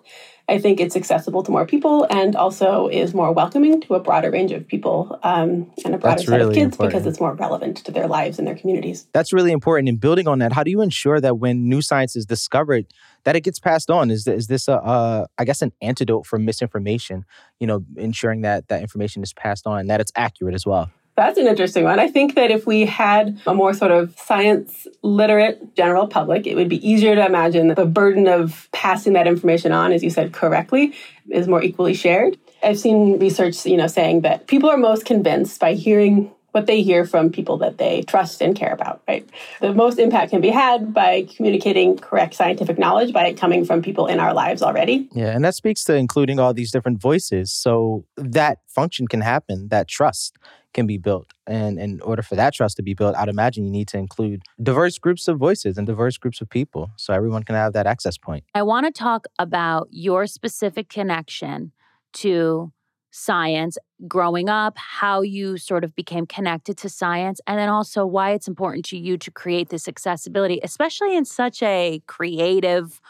I 0.48 0.58
think 0.58 0.81
it's 0.81 0.94
accessible 0.94 1.43
to 1.43 1.50
more 1.50 1.66
people 1.66 2.06
and 2.08 2.37
also 2.37 2.87
is 2.87 3.12
more 3.12 3.32
welcoming 3.32 3.81
to 3.81 3.94
a 3.94 4.00
broader 4.00 4.31
range 4.31 4.52
of 4.52 4.66
people 4.66 5.19
um, 5.25 5.72
and 5.84 5.94
a 5.94 5.98
broader 5.98 6.16
That's 6.16 6.26
set 6.26 6.37
really 6.37 6.50
of 6.50 6.54
kids 6.54 6.64
important. 6.75 6.93
because 6.93 7.06
it's 7.06 7.19
more 7.19 7.34
relevant 7.34 7.78
to 7.78 7.90
their 7.90 8.06
lives 8.06 8.38
and 8.38 8.46
their 8.46 8.54
communities. 8.54 9.08
That's 9.12 9.32
really 9.32 9.50
important. 9.50 9.88
And 9.88 10.00
building 10.00 10.28
on 10.28 10.38
that, 10.38 10.52
how 10.52 10.62
do 10.62 10.70
you 10.70 10.82
ensure 10.82 11.20
that 11.20 11.38
when 11.38 11.69
new 11.69 11.82
science 11.82 12.14
is 12.14 12.26
discovered, 12.26 12.87
that 13.25 13.34
it 13.34 13.40
gets 13.40 13.58
passed 13.58 13.90
on? 13.90 14.08
Is, 14.08 14.28
is 14.28 14.46
this 14.46 14.69
a, 14.69 14.75
a, 14.75 15.26
I 15.37 15.44
guess, 15.44 15.62
an 15.62 15.72
antidote 15.82 16.26
for 16.26 16.38
misinformation? 16.38 17.25
You 17.58 17.66
know, 17.66 17.84
ensuring 17.96 18.42
that 18.42 18.69
that 18.69 18.82
information 18.82 19.25
is 19.25 19.32
passed 19.32 19.66
on 19.66 19.81
and 19.81 19.90
that 19.90 20.00
it's 20.00 20.12
accurate 20.14 20.54
as 20.54 20.64
well. 20.64 20.90
That's 21.16 21.38
an 21.38 21.46
interesting 21.46 21.84
one. 21.84 21.98
I 21.98 22.08
think 22.08 22.34
that 22.34 22.50
if 22.50 22.66
we 22.66 22.84
had 22.84 23.40
a 23.46 23.54
more 23.54 23.72
sort 23.72 23.90
of 23.90 24.14
science 24.18 24.86
literate 25.02 25.74
general 25.74 26.06
public, 26.06 26.46
it 26.46 26.54
would 26.54 26.68
be 26.68 26.86
easier 26.86 27.14
to 27.14 27.24
imagine 27.24 27.68
that 27.68 27.76
the 27.76 27.86
burden 27.86 28.28
of 28.28 28.68
passing 28.72 29.14
that 29.14 29.26
information 29.26 29.72
on, 29.72 29.92
as 29.92 30.04
you 30.04 30.10
said 30.10 30.32
correctly, 30.34 30.94
is 31.30 31.48
more 31.48 31.62
equally 31.62 31.94
shared. 31.94 32.36
I've 32.62 32.78
seen 32.78 33.18
research, 33.18 33.64
you 33.64 33.76
know, 33.76 33.86
saying 33.86 34.22
that 34.22 34.46
people 34.46 34.68
are 34.68 34.76
most 34.76 35.06
convinced 35.06 35.58
by 35.58 35.72
hearing 35.72 36.32
what 36.56 36.66
they 36.66 36.80
hear 36.80 37.04
from 37.04 37.30
people 37.30 37.58
that 37.58 37.76
they 37.76 38.00
trust 38.02 38.40
and 38.40 38.56
care 38.56 38.72
about, 38.72 39.02
right? 39.06 39.28
The 39.60 39.74
most 39.74 39.98
impact 39.98 40.30
can 40.30 40.40
be 40.40 40.48
had 40.48 40.94
by 40.94 41.28
communicating 41.36 41.98
correct 41.98 42.34
scientific 42.34 42.78
knowledge 42.78 43.12
by 43.12 43.26
it 43.26 43.36
coming 43.36 43.66
from 43.66 43.82
people 43.82 44.06
in 44.06 44.18
our 44.18 44.32
lives 44.32 44.62
already. 44.62 45.06
Yeah, 45.12 45.34
and 45.34 45.44
that 45.44 45.54
speaks 45.54 45.84
to 45.84 45.94
including 45.94 46.40
all 46.40 46.54
these 46.54 46.72
different 46.72 46.98
voices. 46.98 47.52
So 47.52 48.06
that 48.16 48.60
function 48.68 49.06
can 49.06 49.20
happen, 49.20 49.68
that 49.68 49.86
trust 49.86 50.38
can 50.76 50.87
be 50.87 50.99
built. 50.99 51.32
And 51.49 51.81
in 51.81 52.00
order 52.02 52.23
for 52.23 52.37
that 52.37 52.55
trust 52.55 52.76
to 52.76 52.82
be 52.84 52.94
built, 52.94 53.17
I'd 53.17 53.28
imagine 53.28 53.64
you 53.64 53.70
need 53.73 53.88
to 53.88 53.99
include 53.99 54.43
diverse 54.62 54.99
groups 54.99 55.26
of 55.26 55.38
voices 55.38 55.76
and 55.76 55.87
diverse 55.87 56.17
groups 56.19 56.40
of 56.40 56.49
people 56.49 56.90
so 56.96 57.12
everyone 57.12 57.43
can 57.43 57.56
have 57.56 57.73
that 57.73 57.87
access 57.87 58.17
point. 58.17 58.44
I 58.55 58.62
want 58.62 58.87
to 58.87 58.93
talk 58.93 59.26
about 59.40 59.88
your 59.90 60.28
specific 60.28 60.88
connection 60.88 61.73
to 62.12 62.73
science 63.11 63.78
growing 64.06 64.50
up, 64.50 64.76
how 64.76 65.23
you 65.23 65.56
sort 65.56 65.83
of 65.83 65.97
became 65.97 66.26
connected 66.26 66.76
to 66.76 66.88
science, 66.88 67.40
and 67.47 67.59
then 67.59 67.71
also 67.71 68.04
why 68.04 68.33
it's 68.33 68.47
important 68.47 68.85
to 68.85 68.99
you 68.99 69.16
to 69.16 69.30
create 69.30 69.71
this 69.71 69.88
accessibility, 69.88 70.61
especially 70.62 71.16
in 71.16 71.25
such 71.25 71.62
a 71.62 72.02
creative 72.06 73.00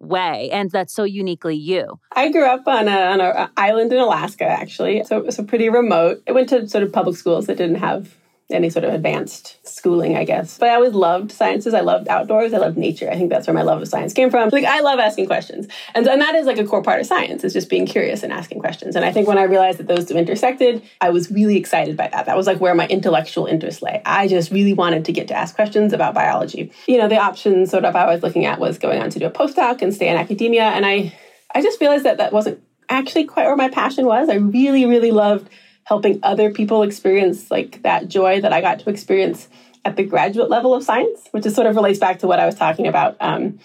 way 0.00 0.50
and 0.50 0.70
that's 0.70 0.94
so 0.94 1.04
uniquely 1.04 1.56
you. 1.56 1.98
I 2.12 2.30
grew 2.30 2.46
up 2.46 2.66
on 2.66 2.88
a 2.88 2.96
on 2.96 3.20
an 3.20 3.26
uh, 3.36 3.48
island 3.56 3.92
in 3.92 3.98
alaska 3.98 4.44
actually 4.44 5.04
so 5.04 5.28
so 5.30 5.42
pretty 5.42 5.68
remote 5.68 6.22
i 6.28 6.32
went 6.32 6.48
to 6.48 6.68
sort 6.68 6.84
of 6.84 6.92
public 6.92 7.16
schools 7.16 7.46
that 7.46 7.56
didn't 7.56 7.76
have 7.76 8.14
any 8.50 8.70
sort 8.70 8.84
of 8.84 8.94
advanced 8.94 9.56
schooling, 9.66 10.16
I 10.16 10.24
guess. 10.24 10.56
But 10.58 10.68
I 10.68 10.74
always 10.74 10.92
loved 10.92 11.32
sciences. 11.32 11.74
I 11.74 11.80
loved 11.80 12.06
outdoors. 12.08 12.54
I 12.54 12.58
loved 12.58 12.78
nature. 12.78 13.10
I 13.10 13.16
think 13.16 13.28
that's 13.28 13.46
where 13.46 13.54
my 13.54 13.62
love 13.62 13.82
of 13.82 13.88
science 13.88 14.12
came 14.12 14.30
from. 14.30 14.50
Like 14.50 14.64
I 14.64 14.80
love 14.80 15.00
asking 15.00 15.26
questions. 15.26 15.66
And, 15.94 16.06
and 16.06 16.20
that 16.20 16.36
is 16.36 16.46
like 16.46 16.58
a 16.58 16.64
core 16.64 16.82
part 16.82 17.00
of 17.00 17.06
science 17.06 17.42
is 17.42 17.52
just 17.52 17.68
being 17.68 17.86
curious 17.86 18.22
and 18.22 18.32
asking 18.32 18.60
questions. 18.60 18.94
And 18.94 19.04
I 19.04 19.12
think 19.12 19.26
when 19.26 19.38
I 19.38 19.44
realized 19.44 19.78
that 19.78 19.88
those 19.88 20.06
two 20.06 20.16
intersected, 20.16 20.82
I 21.00 21.10
was 21.10 21.30
really 21.30 21.56
excited 21.56 21.96
by 21.96 22.08
that. 22.08 22.26
That 22.26 22.36
was 22.36 22.46
like 22.46 22.60
where 22.60 22.74
my 22.74 22.86
intellectual 22.86 23.46
interest 23.46 23.82
lay. 23.82 24.00
I 24.06 24.28
just 24.28 24.52
really 24.52 24.74
wanted 24.74 25.04
to 25.06 25.12
get 25.12 25.26
to 25.28 25.34
ask 25.34 25.56
questions 25.56 25.92
about 25.92 26.14
biology. 26.14 26.70
You 26.86 26.98
know, 26.98 27.08
the 27.08 27.18
option 27.18 27.66
sort 27.66 27.84
of 27.84 27.96
I 27.96 28.06
was 28.06 28.22
looking 28.22 28.46
at 28.46 28.60
was 28.60 28.78
going 28.78 29.02
on 29.02 29.10
to 29.10 29.18
do 29.18 29.26
a 29.26 29.30
postdoc 29.30 29.82
and 29.82 29.92
stay 29.92 30.08
in 30.08 30.16
academia. 30.16 30.64
And 30.64 30.86
I 30.86 31.12
I 31.52 31.62
just 31.62 31.80
realized 31.80 32.04
that 32.04 32.18
that 32.18 32.32
wasn't 32.32 32.62
actually 32.88 33.24
quite 33.24 33.46
where 33.46 33.56
my 33.56 33.68
passion 33.68 34.06
was. 34.06 34.28
I 34.28 34.34
really, 34.34 34.84
really 34.86 35.10
loved 35.10 35.48
helping 35.86 36.18
other 36.24 36.50
people 36.50 36.82
experience 36.82 37.48
like 37.48 37.80
that 37.82 38.08
joy 38.08 38.40
that 38.40 38.52
I 38.52 38.60
got 38.60 38.80
to 38.80 38.90
experience 38.90 39.48
at 39.84 39.94
the 39.94 40.02
graduate 40.02 40.50
level 40.50 40.74
of 40.74 40.82
science, 40.82 41.28
which 41.30 41.46
is 41.46 41.54
sort 41.54 41.68
of 41.68 41.76
relates 41.76 42.00
back 42.00 42.18
to 42.18 42.26
what 42.26 42.40
I 42.40 42.46
was 42.46 42.56
talking 42.56 42.88
about 42.88 43.16
um, 43.20 43.60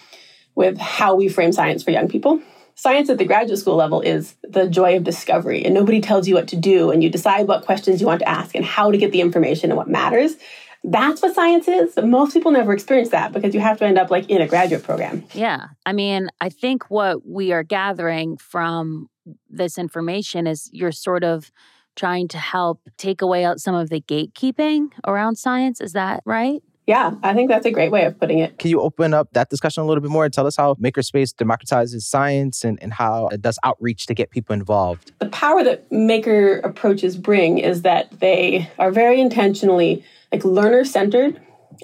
with 0.54 0.78
how 0.78 1.16
we 1.16 1.28
frame 1.30 1.52
science 1.52 1.82
for 1.82 1.90
young 1.90 2.08
people. 2.08 2.40
Science 2.76 3.10
at 3.10 3.18
the 3.18 3.26
graduate 3.26 3.58
school 3.58 3.76
level 3.76 4.02
is 4.02 4.36
the 4.44 4.68
joy 4.68 4.98
of 4.98 5.04
discovery, 5.04 5.66
and 5.66 5.74
nobody 5.74 6.00
tells 6.00 6.28
you 6.28 6.36
what 6.36 6.48
to 6.50 6.56
do, 6.56 6.92
and 6.92 7.04
you 7.04 7.10
decide 7.10 7.48
what 7.48 7.66
questions 7.66 8.00
you 8.00 8.06
want 8.06 8.20
to 8.20 8.30
ask 8.30 8.54
and 8.54 8.64
how 8.64 8.92
to 8.92 9.00
get 9.00 9.12
the 9.12 9.20
information 9.22 9.72
and 9.72 9.78
what 9.78 9.90
matters. 9.90 10.36
That's 10.84 11.24
what 11.24 11.34
science 11.34 11.68
is. 11.68 11.96
But 11.96 12.06
most 12.06 12.34
people 12.34 12.52
never 12.52 12.72
experience 12.72 13.10
that 13.10 13.34
because 13.34 13.56
you 13.56 13.62
have 13.62 13.80
to 13.80 13.86
end 13.86 13.98
up 13.98 14.12
like 14.12 14.30
in 14.30 14.42
a 14.42 14.48
graduate 14.48 14.84
program. 14.84 15.26
Yeah. 15.34 15.70
I 15.88 15.94
mean, 15.94 16.30
I 16.40 16.50
think 16.50 16.92
what 16.92 17.28
we 17.28 17.52
are 17.52 17.64
gathering 17.64 18.38
from 18.38 19.10
this 19.50 19.80
information 19.80 20.46
is 20.46 20.70
you're 20.72 20.92
sort 20.92 21.24
of 21.24 21.52
trying 21.96 22.28
to 22.30 22.38
help 22.38 22.82
take 22.98 23.22
away 23.22 23.46
out 23.46 23.60
some 23.60 23.76
of 23.76 23.90
the 23.90 24.02
gatekeeping 24.02 24.90
around 25.06 25.36
science. 25.36 25.82
Is 25.82 25.94
that 25.94 26.22
right? 26.26 26.62
Yeah, 26.88 27.14
I 27.22 27.34
think 27.34 27.50
that's 27.50 27.66
a 27.66 27.72
great 27.72 27.92
way 27.92 28.06
of 28.06 28.20
putting 28.20 28.40
it. 28.40 28.58
Can 28.58 28.70
you 28.70 28.82
open 28.82 29.14
up 29.14 29.32
that 29.34 29.50
discussion 29.50 29.84
a 29.84 29.86
little 29.86 30.02
bit 30.02 30.10
more 30.10 30.26
and 30.26 30.34
tell 30.34 30.48
us 30.48 30.58
how 30.58 30.74
Makerspace 30.76 31.34
democratizes 31.34 32.02
science 32.02 32.64
and, 32.64 32.82
and 32.82 32.92
how 32.92 33.28
it 33.28 33.42
does 33.42 33.60
outreach 33.64 34.08
to 34.08 34.14
get 34.14 34.32
people 34.32 34.54
involved? 34.54 35.12
The 35.20 35.30
power 35.30 35.64
that 35.64 35.90
maker 35.92 36.58
approaches 36.58 37.16
bring 37.16 37.60
is 37.60 37.84
that 37.84 38.20
they 38.20 38.70
are 38.80 38.92
very 38.92 39.22
intentionally 39.22 40.04
like 40.32 40.44
learner 40.44 40.84
centered 40.84 41.40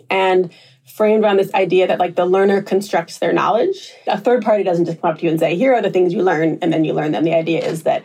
and 0.10 0.52
framed 0.86 1.24
around 1.24 1.38
this 1.38 1.54
idea 1.54 1.88
that 1.88 2.00
like 2.00 2.16
the 2.16 2.26
learner 2.26 2.62
constructs 2.62 3.20
their 3.20 3.34
knowledge. 3.34 3.94
A 4.08 4.18
third 4.20 4.44
party 4.44 4.64
doesn't 4.64 4.86
just 4.86 5.00
come 5.00 5.12
up 5.12 5.20
to 5.20 5.26
you 5.26 5.30
and 5.30 5.40
say, 5.40 5.56
here 5.56 5.74
are 5.74 5.82
the 5.82 5.92
things 5.92 6.12
you 6.12 6.24
learn, 6.24 6.58
and 6.62 6.74
then 6.74 6.84
you 6.84 6.94
learn 6.94 7.12
them. 7.12 7.24
The 7.24 7.36
idea 7.36 7.64
is 7.64 7.84
that 7.84 8.04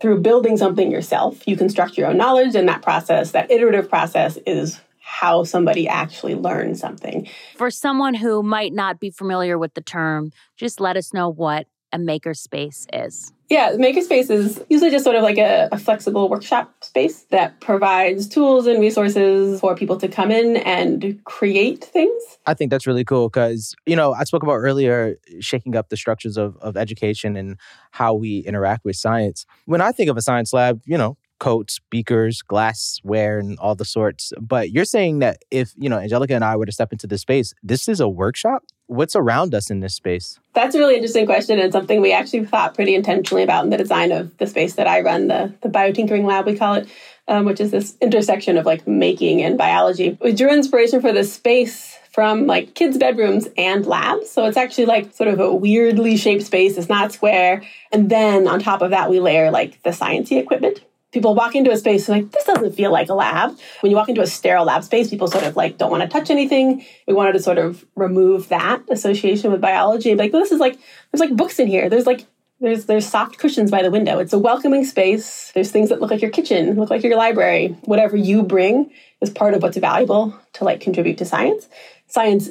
through 0.00 0.20
building 0.20 0.56
something 0.56 0.90
yourself, 0.90 1.46
you 1.46 1.56
construct 1.56 1.98
your 1.98 2.08
own 2.08 2.16
knowledge, 2.16 2.54
and 2.54 2.68
that 2.68 2.82
process, 2.82 3.32
that 3.32 3.50
iterative 3.50 3.88
process, 3.88 4.38
is 4.46 4.80
how 5.00 5.44
somebody 5.44 5.88
actually 5.88 6.34
learns 6.34 6.80
something. 6.80 7.28
For 7.56 7.70
someone 7.70 8.14
who 8.14 8.42
might 8.42 8.72
not 8.72 9.00
be 9.00 9.10
familiar 9.10 9.58
with 9.58 9.74
the 9.74 9.80
term, 9.80 10.30
just 10.56 10.80
let 10.80 10.96
us 10.96 11.12
know 11.12 11.28
what 11.28 11.66
a 11.92 11.98
makerspace 11.98 12.86
is. 12.92 13.32
Yeah, 13.50 13.72
makerspace 13.72 14.30
is 14.30 14.62
usually 14.70 14.92
just 14.92 15.02
sort 15.02 15.16
of 15.16 15.24
like 15.24 15.36
a, 15.36 15.68
a, 15.72 15.78
flexible 15.78 16.28
workshop 16.28 16.72
space 16.84 17.24
that 17.30 17.60
provides 17.60 18.28
tools 18.28 18.68
and 18.68 18.80
resources 18.80 19.58
for 19.58 19.74
people 19.74 19.96
to 19.96 20.06
come 20.06 20.30
in 20.30 20.58
and 20.58 21.18
create 21.24 21.82
things. 21.82 22.38
I 22.46 22.54
think 22.54 22.70
that's 22.70 22.86
really 22.86 23.04
cool 23.04 23.28
because, 23.28 23.74
you 23.86 23.96
know, 23.96 24.12
I 24.12 24.22
spoke 24.22 24.44
about 24.44 24.54
earlier 24.54 25.16
shaking 25.40 25.74
up 25.74 25.88
the 25.88 25.96
structures 25.96 26.36
of, 26.36 26.56
of 26.58 26.76
education 26.76 27.36
and 27.36 27.58
how 27.90 28.14
we 28.14 28.38
interact 28.38 28.84
with 28.84 28.94
science. 28.94 29.46
When 29.64 29.80
I 29.80 29.90
think 29.90 30.10
of 30.10 30.16
a 30.16 30.22
science 30.22 30.52
lab, 30.52 30.80
you 30.86 30.96
know, 30.96 31.16
coats, 31.40 31.80
beakers, 31.90 32.42
glassware, 32.42 33.40
and 33.40 33.58
all 33.58 33.74
the 33.74 33.84
sorts. 33.84 34.32
But 34.40 34.70
you're 34.70 34.84
saying 34.84 35.18
that 35.18 35.38
if, 35.50 35.72
you 35.76 35.88
know, 35.88 35.98
Angelica 35.98 36.34
and 36.34 36.44
I 36.44 36.54
were 36.54 36.66
to 36.66 36.72
step 36.72 36.92
into 36.92 37.08
this 37.08 37.22
space, 37.22 37.52
this 37.64 37.88
is 37.88 37.98
a 37.98 38.08
workshop? 38.08 38.62
What's 38.86 39.16
around 39.16 39.54
us 39.54 39.70
in 39.70 39.80
this 39.80 39.94
space? 39.94 40.38
That's 40.54 40.74
a 40.74 40.78
really 40.78 40.94
interesting 40.94 41.26
question 41.26 41.58
and 41.58 41.72
something 41.72 42.00
we 42.00 42.12
actually 42.12 42.44
thought 42.44 42.74
pretty 42.74 42.94
intentionally 42.94 43.42
about 43.42 43.64
in 43.64 43.70
the 43.70 43.76
design 43.76 44.12
of 44.12 44.36
the 44.38 44.46
space 44.46 44.74
that 44.74 44.86
I 44.86 45.00
run, 45.00 45.28
the, 45.28 45.52
the 45.62 45.68
biotinkering 45.68 46.24
lab, 46.24 46.46
we 46.46 46.56
call 46.56 46.74
it, 46.74 46.88
um, 47.26 47.44
which 47.44 47.60
is 47.60 47.70
this 47.70 47.96
intersection 48.00 48.56
of 48.56 48.66
like 48.66 48.86
making 48.86 49.42
and 49.42 49.56
biology. 49.56 50.18
We 50.20 50.32
drew 50.32 50.52
inspiration 50.52 51.00
for 51.00 51.12
this 51.12 51.32
space 51.32 51.96
from 52.12 52.46
like 52.46 52.74
kids' 52.74 52.98
bedrooms 52.98 53.48
and 53.56 53.86
labs. 53.86 54.28
So 54.28 54.46
it's 54.46 54.56
actually 54.56 54.86
like 54.86 55.14
sort 55.14 55.28
of 55.28 55.38
a 55.38 55.54
weirdly 55.54 56.16
shaped 56.16 56.42
space. 56.42 56.76
It's 56.76 56.88
not 56.88 57.12
square. 57.12 57.62
And 57.92 58.10
then 58.10 58.48
on 58.48 58.58
top 58.58 58.82
of 58.82 58.90
that, 58.90 59.08
we 59.08 59.20
layer 59.20 59.52
like 59.52 59.80
the 59.84 59.90
sciencey 59.90 60.38
equipment 60.38 60.80
people 61.12 61.34
walk 61.34 61.54
into 61.54 61.70
a 61.70 61.76
space 61.76 62.08
and 62.08 62.18
like 62.22 62.32
this 62.32 62.44
doesn't 62.44 62.74
feel 62.74 62.92
like 62.92 63.08
a 63.08 63.14
lab. 63.14 63.58
When 63.80 63.90
you 63.90 63.96
walk 63.96 64.08
into 64.08 64.20
a 64.20 64.26
sterile 64.26 64.64
lab 64.64 64.84
space 64.84 65.10
people 65.10 65.28
sort 65.28 65.44
of 65.44 65.56
like 65.56 65.78
don't 65.78 65.90
want 65.90 66.02
to 66.02 66.08
touch 66.08 66.30
anything. 66.30 66.84
We 67.06 67.14
wanted 67.14 67.32
to 67.32 67.40
sort 67.40 67.58
of 67.58 67.84
remove 67.96 68.48
that 68.48 68.82
association 68.90 69.50
with 69.52 69.60
biology 69.60 70.14
like 70.14 70.32
this 70.32 70.52
is 70.52 70.60
like 70.60 70.78
there's 71.10 71.20
like 71.20 71.36
books 71.36 71.58
in 71.58 71.66
here. 71.66 71.88
There's 71.88 72.06
like 72.06 72.26
there's 72.60 72.84
there's 72.84 73.06
soft 73.06 73.38
cushions 73.38 73.70
by 73.70 73.82
the 73.82 73.90
window. 73.90 74.18
It's 74.18 74.32
a 74.32 74.38
welcoming 74.38 74.84
space. 74.84 75.50
There's 75.52 75.70
things 75.70 75.88
that 75.88 76.00
look 76.00 76.10
like 76.10 76.22
your 76.22 76.30
kitchen 76.30 76.74
look 76.76 76.90
like 76.90 77.02
your 77.02 77.16
library. 77.16 77.68
Whatever 77.84 78.16
you 78.16 78.42
bring 78.42 78.90
is 79.20 79.30
part 79.30 79.54
of 79.54 79.62
what's 79.62 79.78
valuable 79.78 80.38
to 80.54 80.64
like 80.64 80.80
contribute 80.80 81.18
to 81.18 81.24
science. 81.24 81.68
Science 82.06 82.50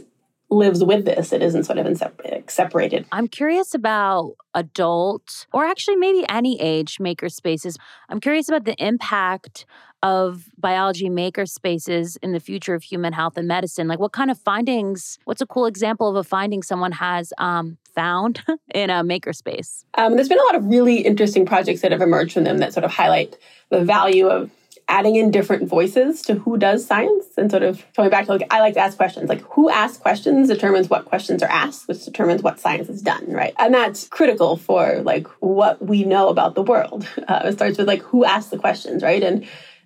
lives 0.49 0.83
with 0.83 1.05
this. 1.05 1.31
It 1.31 1.41
isn't 1.41 1.65
sort 1.65 1.77
of 1.77 2.03
separated. 2.47 3.05
I'm 3.11 3.27
curious 3.27 3.73
about 3.73 4.35
adult 4.53 5.47
or 5.53 5.65
actually 5.65 5.95
maybe 5.95 6.25
any 6.27 6.59
age 6.59 6.99
maker 6.99 7.29
spaces. 7.29 7.77
I'm 8.09 8.19
curious 8.19 8.49
about 8.49 8.65
the 8.65 8.75
impact 8.83 9.65
of 10.01 10.45
biology 10.57 11.09
maker 11.09 11.45
spaces 11.45 12.17
in 12.17 12.31
the 12.31 12.39
future 12.39 12.73
of 12.73 12.83
human 12.83 13.13
health 13.13 13.37
and 13.37 13.47
medicine. 13.47 13.87
Like 13.87 13.99
what 13.99 14.13
kind 14.13 14.31
of 14.31 14.39
findings, 14.39 15.19
what's 15.25 15.41
a 15.41 15.45
cool 15.45 15.65
example 15.65 16.07
of 16.07 16.15
a 16.15 16.23
finding 16.23 16.63
someone 16.63 16.93
has 16.93 17.33
um, 17.37 17.77
found 17.93 18.41
in 18.73 18.89
a 18.89 19.03
makerspace? 19.03 19.83
Um, 19.95 20.15
there's 20.15 20.29
been 20.29 20.39
a 20.39 20.43
lot 20.43 20.55
of 20.55 20.65
really 20.65 21.01
interesting 21.01 21.45
projects 21.45 21.81
that 21.81 21.91
have 21.91 22.01
emerged 22.01 22.33
from 22.33 22.45
them 22.45 22.59
that 22.59 22.73
sort 22.73 22.85
of 22.85 22.91
highlight 22.91 23.37
the 23.69 23.83
value 23.83 24.27
of 24.27 24.49
adding 24.89 25.15
in 25.15 25.31
different 25.31 25.69
voices 25.69 26.21
to 26.23 26.33
who 26.33 26.57
does 26.57 26.85
science 26.85 27.25
and 27.37 27.49
sort 27.49 27.63
of 27.63 27.85
coming 27.95 28.09
back 28.09 28.25
to 28.25 28.31
like 28.31 28.47
I 28.51 28.59
like 28.59 28.73
to 28.73 28.79
ask 28.79 28.97
questions. 28.97 29.29
Like 29.29 29.41
who 29.41 29.69
asks 29.69 29.97
questions 29.97 30.49
determines 30.49 30.89
what 30.89 31.05
questions 31.05 31.43
are 31.43 31.49
asked, 31.49 31.87
which 31.87 32.03
determines 32.03 32.41
what 32.41 32.59
science 32.59 32.89
is 32.89 33.01
done, 33.01 33.31
right? 33.31 33.53
And 33.59 33.73
that's 33.73 34.07
critical 34.07 34.57
for 34.57 35.01
like 35.01 35.27
what 35.39 35.81
we 35.85 36.03
know 36.03 36.29
about 36.29 36.55
the 36.55 36.63
world. 36.63 37.07
Uh, 37.29 37.41
it 37.45 37.53
starts 37.53 37.77
with 37.77 37.87
like 37.87 38.01
who 38.01 38.25
asks 38.25 38.49
the 38.49 38.57
questions, 38.57 39.03
right? 39.03 39.21
And 39.21 39.45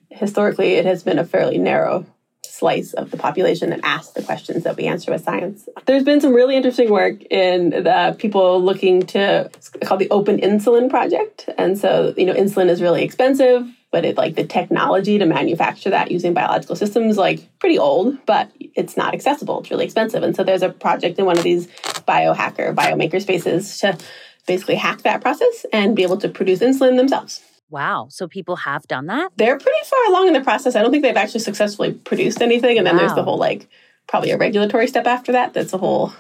historically, 0.10 0.76
it 0.76 0.86
has 0.86 1.04
been 1.04 1.20
a 1.20 1.26
fairly 1.26 1.58
narrow 1.58 2.06
slice 2.46 2.94
of 2.94 3.12
the 3.12 3.18
population 3.18 3.72
that 3.72 3.82
asks 3.84 4.14
the 4.14 4.22
questions 4.22 4.64
that 4.64 4.78
we 4.78 4.86
answer 4.86 5.12
with 5.12 5.26
science. 5.26 5.68
There's 5.86 6.04
been 6.04 6.22
some 6.22 6.34
really 6.34 6.56
interesting 6.56 6.90
work 6.90 7.22
in 7.24 7.72
the 7.72 8.16
people 8.18 8.64
looking 8.64 9.02
to 9.08 9.50
called 9.84 10.00
the 10.00 10.10
Open 10.10 10.38
Insulin 10.38 10.90
Project. 10.90 11.50
And 11.58 11.78
so, 11.78 12.14
you 12.16 12.26
know, 12.26 12.34
insulin 12.34 12.70
is 12.70 12.82
really 12.82 13.04
expensive 13.04 13.68
but 13.94 14.04
it 14.04 14.18
like 14.18 14.36
the 14.36 14.44
technology 14.44 15.20
to 15.20 15.26
manufacture 15.26 15.92
that 15.92 16.12
using 16.12 16.34
biological 16.34 16.76
systems 16.76 17.16
like 17.16 17.48
pretty 17.60 17.78
old 17.78 18.18
but 18.26 18.52
it's 18.60 18.98
not 18.98 19.14
accessible 19.14 19.60
it's 19.60 19.72
really 19.72 19.86
expensive 19.86 20.24
and 20.24 20.36
so 20.36 20.44
there's 20.44 20.64
a 20.64 20.70
project 20.70 21.18
in 21.20 21.26
one 21.26 21.38
of 21.38 21.44
these 21.44 21.68
biohacker 22.08 22.76
biomaker 22.76 23.22
spaces 23.22 23.78
to 23.78 23.98
basically 24.48 24.76
hack 24.76 25.04
that 25.04 25.22
process 25.22 25.66
and 25.72 25.96
be 25.96 26.04
able 26.04 26.18
to 26.18 26.28
produce 26.28 26.60
insulin 26.60 26.98
themselves 26.98 27.42
Wow. 27.70 28.06
So 28.12 28.28
people 28.28 28.56
have 28.58 28.84
done 28.84 29.08
that? 29.08 29.32
They're 29.36 29.58
pretty 29.58 29.84
far 29.86 30.06
along 30.10 30.28
in 30.28 30.34
the 30.34 30.42
process. 30.42 30.76
I 30.76 30.84
don't 30.84 30.92
think 30.92 31.02
they've 31.02 31.18
actually 31.18 31.40
successfully 31.40 31.92
produced 31.92 32.40
anything. 32.40 32.78
And 32.78 32.86
then 32.86 32.98
wow. 32.98 33.00
there's 33.00 33.16
the 33.16 33.24
whole 33.24 33.40
like 33.40 33.68
probably 34.08 34.30
a 34.30 34.38
regulatory 34.38 34.86
step 34.86 35.08
after 35.08 35.32
that. 35.32 35.56
That's 35.56 35.74
a 35.74 35.80
whole 35.80 36.14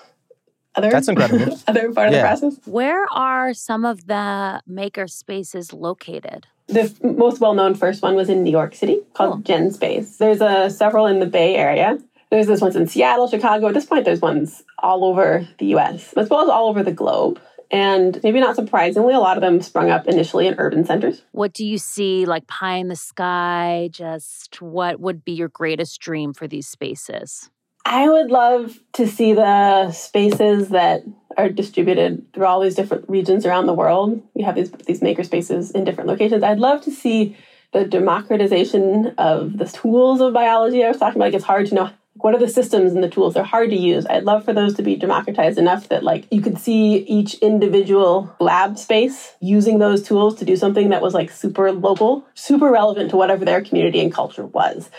other 0.76 0.90
That's 0.90 1.08
incredible. 1.08 1.60
other 1.68 1.92
part 1.92 2.12
yeah. 2.12 2.34
of 2.34 2.40
the 2.42 2.48
process. 2.48 2.68
Where 2.68 3.06
are 3.12 3.54
some 3.54 3.86
of 3.86 4.08
the 4.08 4.62
maker 4.68 5.08
spaces 5.08 5.74
located? 5.74 6.48
The 6.68 6.94
most 7.04 7.40
well-known 7.40 7.76
first 7.76 8.02
one 8.02 8.16
was 8.16 8.30
in 8.30 8.44
New 8.44 8.52
York 8.52 8.74
City 8.74 9.02
called 9.14 9.46
cool. 9.46 9.72
Space. 9.72 10.18
There's 10.18 10.42
a 10.42 10.70
several 10.70 11.06
in 11.06 11.20
the 11.20 11.26
Bay 11.26 11.56
Area. 11.56 12.00
There's 12.32 12.48
this 12.48 12.62
ones 12.62 12.76
in 12.76 12.88
Seattle, 12.88 13.28
Chicago. 13.28 13.68
At 13.68 13.76
this 13.76 13.86
point, 13.86 14.06
there's 14.06 14.22
ones 14.22 14.64
all 14.80 15.06
over 15.06 15.48
the 15.60 15.68
U.S. 15.68 16.14
as 16.14 16.30
well 16.30 16.42
as 16.42 16.50
all 16.50 16.70
over 16.70 16.82
the 16.82 16.92
globe. 16.92 17.40
And 17.70 18.20
maybe 18.24 18.40
not 18.40 18.56
surprisingly, 18.56 19.14
a 19.14 19.20
lot 19.20 19.36
of 19.36 19.42
them 19.42 19.62
sprung 19.62 19.90
up 19.90 20.08
initially 20.08 20.48
in 20.48 20.56
urban 20.60 20.86
centers. 20.86 21.24
What 21.32 21.54
do 21.54 21.66
you 21.66 21.80
see 21.80 22.26
like 22.26 22.48
pie 22.48 22.76
in 22.76 22.88
the 22.88 22.96
sky? 22.96 23.90
Just 23.92 24.62
what 24.62 25.00
would 25.00 25.26
be 25.26 25.34
your 25.34 25.48
greatest 25.48 26.00
dream 26.00 26.34
for 26.34 26.48
these 26.48 26.68
spaces? 26.68 27.50
I 27.86 28.08
would 28.10 28.32
love 28.32 28.80
to 28.94 29.08
see 29.08 29.34
the 29.34 29.92
spaces 29.92 30.70
that 30.70 31.04
are 31.38 31.50
distributed 31.50 32.32
through 32.34 32.46
all 32.46 32.62
these 32.62 32.76
different 32.76 33.10
regions 33.10 33.46
around 33.46 33.66
the 33.66 33.74
world. 33.74 34.22
We 34.34 34.44
have 34.44 34.56
these 34.56 34.72
these 34.72 35.02
maker 35.02 35.24
spaces 35.24 35.72
in 35.72 35.84
different 35.84 36.10
locations. 36.10 36.44
I'd 36.44 36.60
love 36.60 36.82
to 36.84 36.92
see 36.92 37.36
the 37.74 37.86
democratization 37.86 39.16
of 39.18 39.58
the 39.58 39.66
tools 39.66 40.22
of 40.22 40.34
biology. 40.34 40.84
I 40.84 40.90
was 40.90 40.98
talking 40.98 41.18
about 41.18 41.26
like 41.26 41.34
it's 41.34 41.44
hard 41.44 41.68
to 41.68 41.76
know 41.76 41.90
what 42.16 42.36
are 42.36 42.40
the 42.40 42.48
systems 42.48 42.94
and 42.94 43.04
the 43.04 43.10
tools. 43.10 43.34
They're 43.34 43.44
hard 43.44 43.72
to 43.72 43.76
use. 43.76 44.06
I'd 44.06 44.24
love 44.24 44.46
for 44.46 44.54
those 44.54 44.76
to 44.76 44.84
be 44.84 44.96
democratized 44.96 45.58
enough 45.58 45.90
that 45.90 46.04
like 46.04 46.28
you 46.32 46.42
could 46.42 46.60
see 46.60 46.98
each 46.98 47.34
individual 47.36 48.34
lab 48.40 48.78
space 48.78 49.34
using 49.42 49.80
those 49.80 50.04
tools 50.04 50.36
to 50.36 50.46
do 50.46 50.56
something 50.56 50.90
that 50.90 51.02
was 51.02 51.16
like 51.16 51.32
super 51.32 51.72
local, 51.72 52.26
super 52.36 52.72
relevant 52.72 53.10
to 53.10 53.18
whatever 53.18 53.44
their 53.44 53.64
community 53.64 54.00
and 54.00 54.14
culture 54.14 54.46
was 54.46 54.90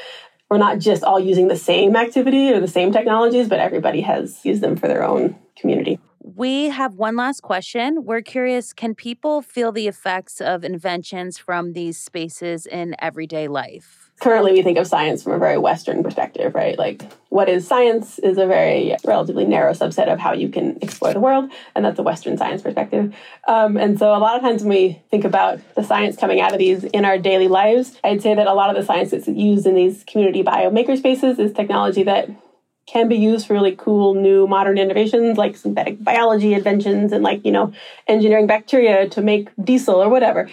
we're 0.55 0.59
not 0.59 0.79
just 0.79 1.03
all 1.03 1.19
using 1.19 1.49
the 1.49 1.57
same 1.57 1.97
activity 1.97 2.53
or 2.53 2.61
the 2.61 2.69
same 2.69 2.93
technologies, 2.93 3.49
but 3.49 3.59
everybody 3.59 4.03
has 4.03 4.39
used 4.45 4.61
them 4.61 4.77
for 4.77 4.87
their 4.87 5.03
own 5.03 5.35
community. 5.57 5.99
We 6.27 6.71
have 6.71 6.95
one 6.95 7.17
last 7.17 7.43
question. 7.43 8.05
We're 8.05 8.23
curious 8.23 8.73
can 8.73 8.95
people 8.95 9.43
feel 9.43 9.73
the 9.73 9.87
effects 9.87 10.41
of 10.41 10.65
inventions 10.65 11.37
from 11.37 11.75
these 11.75 11.99
spaces 11.99 12.67
in 12.67 12.97
everyday 12.99 13.47
life? 13.47 14.05
currently 14.21 14.53
we 14.53 14.63
think 14.63 14.79
of 14.79 14.87
science 14.87 15.23
from 15.23 15.33
a 15.33 15.39
very 15.39 15.59
Western 15.59 16.03
perspective, 16.03 16.55
right? 16.55 16.79
Like, 16.79 17.03
what 17.31 17.49
is 17.49 17.67
science 17.67 18.19
is 18.21 18.39
a 18.39 18.47
very 18.47 18.97
relatively 19.05 19.45
narrow 19.45 19.73
subset 19.73 20.11
of 20.11 20.19
how 20.19 20.33
you 20.33 20.49
can 20.49 20.79
explore 20.81 21.13
the 21.13 21.21
world, 21.21 21.51
and 21.75 21.85
that's 21.85 21.99
a 21.99 22.03
Western 22.03 22.37
science 22.37 22.63
perspective. 22.63 23.15
Um, 23.49 23.77
and 23.77 23.99
so, 23.99 24.15
a 24.15 24.19
lot 24.19 24.37
of 24.37 24.43
times 24.43 24.63
when 24.63 24.71
we 24.71 25.03
think 25.11 25.25
about 25.25 25.61
the 25.75 25.83
science 25.83 26.17
coming 26.17 26.41
out 26.41 26.53
of 26.53 26.59
these 26.59 26.85
in 26.85 27.05
our 27.05 27.19
daily 27.19 27.49
lives, 27.49 27.99
I'd 28.05 28.23
say 28.23 28.35
that 28.35 28.47
a 28.47 28.55
lot 28.55 28.71
of 28.71 28.77
the 28.77 28.85
science 28.85 29.11
that's 29.11 29.29
used 29.29 29.67
in 29.67 29.75
these 29.75 30.05
community 30.05 30.43
biomaker 30.43 30.97
spaces 30.97 31.39
is 31.39 31.53
technology 31.53 32.05
that 32.05 32.31
can 32.87 33.09
be 33.09 33.17
used 33.17 33.47
for 33.47 33.55
really 33.55 33.75
cool 33.75 34.15
new 34.15 34.47
modern 34.47 34.79
innovations 34.79 35.39
like 35.39 35.57
synthetic 35.57 36.03
biology 36.03 36.55
inventions 36.55 37.13
and 37.13 37.25
like 37.25 37.45
you 37.45 37.53
know 37.53 37.73
engineering 38.07 38.47
bacteria 38.47 39.09
to 39.09 39.23
make 39.23 39.49
diesel 39.63 39.97
or 39.97 40.09
whatever 40.09 40.49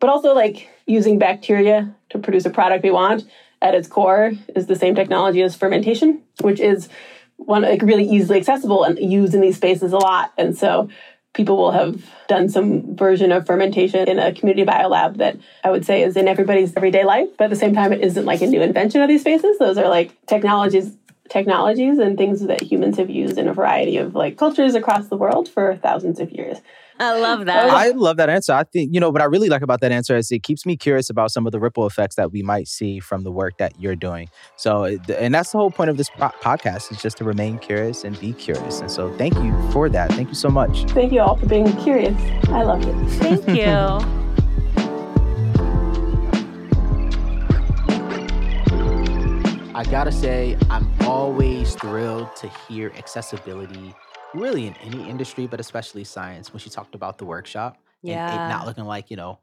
but 0.00 0.10
also 0.10 0.34
like 0.34 0.68
using 0.86 1.18
bacteria 1.18 1.94
to 2.10 2.18
produce 2.18 2.44
a 2.44 2.50
product 2.50 2.84
we 2.84 2.90
want 2.90 3.24
at 3.62 3.74
its 3.74 3.88
core 3.88 4.32
is 4.54 4.66
the 4.66 4.76
same 4.76 4.94
technology 4.94 5.42
as 5.42 5.56
fermentation, 5.56 6.22
which 6.40 6.60
is 6.60 6.88
one 7.36 7.62
like 7.62 7.82
really 7.82 8.04
easily 8.04 8.38
accessible 8.38 8.84
and 8.84 8.98
used 8.98 9.34
in 9.34 9.40
these 9.40 9.56
spaces 9.56 9.92
a 9.92 9.98
lot. 9.98 10.32
And 10.38 10.56
so 10.56 10.88
people 11.34 11.56
will 11.56 11.72
have 11.72 12.04
done 12.28 12.48
some 12.48 12.96
version 12.96 13.32
of 13.32 13.46
fermentation 13.46 14.08
in 14.08 14.18
a 14.18 14.32
community 14.32 14.64
biolab 14.64 15.18
that 15.18 15.36
I 15.62 15.70
would 15.70 15.84
say 15.84 16.02
is 16.02 16.16
in 16.16 16.28
everybody's 16.28 16.74
everyday 16.76 17.04
life. 17.04 17.28
But 17.36 17.44
at 17.44 17.50
the 17.50 17.56
same 17.56 17.74
time, 17.74 17.92
it 17.92 18.00
isn't 18.00 18.24
like 18.24 18.40
a 18.40 18.46
new 18.46 18.62
invention 18.62 19.02
of 19.02 19.08
these 19.08 19.20
spaces. 19.20 19.58
Those 19.58 19.76
are 19.76 19.88
like 19.88 20.12
technologies 20.26 20.96
technologies 21.28 21.98
and 21.98 22.16
things 22.16 22.40
that 22.46 22.62
humans 22.62 22.96
have 22.96 23.10
used 23.10 23.38
in 23.38 23.48
a 23.48 23.52
variety 23.52 23.96
of 23.96 24.14
like 24.14 24.36
cultures 24.36 24.74
across 24.74 25.08
the 25.08 25.16
world 25.16 25.48
for 25.48 25.76
thousands 25.76 26.20
of 26.20 26.30
years. 26.30 26.58
I 26.98 27.18
love 27.20 27.44
that. 27.44 27.70
I 27.70 27.90
love 27.90 28.16
that 28.16 28.30
answer. 28.30 28.52
I 28.52 28.64
think, 28.64 28.94
you 28.94 29.00
know, 29.00 29.10
what 29.10 29.20
I 29.20 29.26
really 29.26 29.48
like 29.48 29.62
about 29.62 29.80
that 29.82 29.92
answer 29.92 30.16
is 30.16 30.30
it 30.32 30.42
keeps 30.42 30.64
me 30.64 30.76
curious 30.76 31.10
about 31.10 31.30
some 31.30 31.44
of 31.46 31.52
the 31.52 31.60
ripple 31.60 31.86
effects 31.86 32.16
that 32.16 32.32
we 32.32 32.42
might 32.42 32.68
see 32.68 33.00
from 33.00 33.22
the 33.22 33.30
work 33.30 33.58
that 33.58 33.78
you're 33.78 33.96
doing. 33.96 34.28
So, 34.56 34.84
and 34.84 35.34
that's 35.34 35.52
the 35.52 35.58
whole 35.58 35.70
point 35.70 35.90
of 35.90 35.98
this 35.98 36.08
podcast 36.10 36.90
is 36.90 37.02
just 37.02 37.18
to 37.18 37.24
remain 37.24 37.58
curious 37.58 38.04
and 38.04 38.18
be 38.18 38.32
curious. 38.32 38.80
And 38.80 38.90
so, 38.90 39.14
thank 39.18 39.34
you 39.34 39.70
for 39.72 39.88
that. 39.90 40.10
Thank 40.12 40.28
you 40.28 40.34
so 40.34 40.48
much. 40.48 40.84
Thank 40.90 41.12
you 41.12 41.20
all 41.20 41.36
for 41.36 41.46
being 41.46 41.70
curious. 41.82 42.16
I 42.48 42.62
loved 42.62 42.86
it. 42.86 42.94
Thank 43.10 43.46
you. 43.48 44.22
I 49.76 49.84
gotta 49.84 50.10
say, 50.10 50.56
I'm 50.70 50.90
always 51.02 51.74
thrilled 51.74 52.34
to 52.36 52.48
hear 52.66 52.94
accessibility 52.96 53.94
really 54.32 54.66
in 54.66 54.74
any 54.78 55.06
industry, 55.06 55.46
but 55.46 55.60
especially 55.60 56.02
science. 56.02 56.50
When 56.50 56.60
she 56.60 56.70
talked 56.70 56.94
about 56.94 57.18
the 57.18 57.26
workshop, 57.26 57.76
yeah, 58.00 58.24
and 58.32 58.34
it 58.40 58.48
not 58.48 58.64
looking 58.64 58.86
like 58.86 59.10
you 59.10 59.18
know 59.18 59.38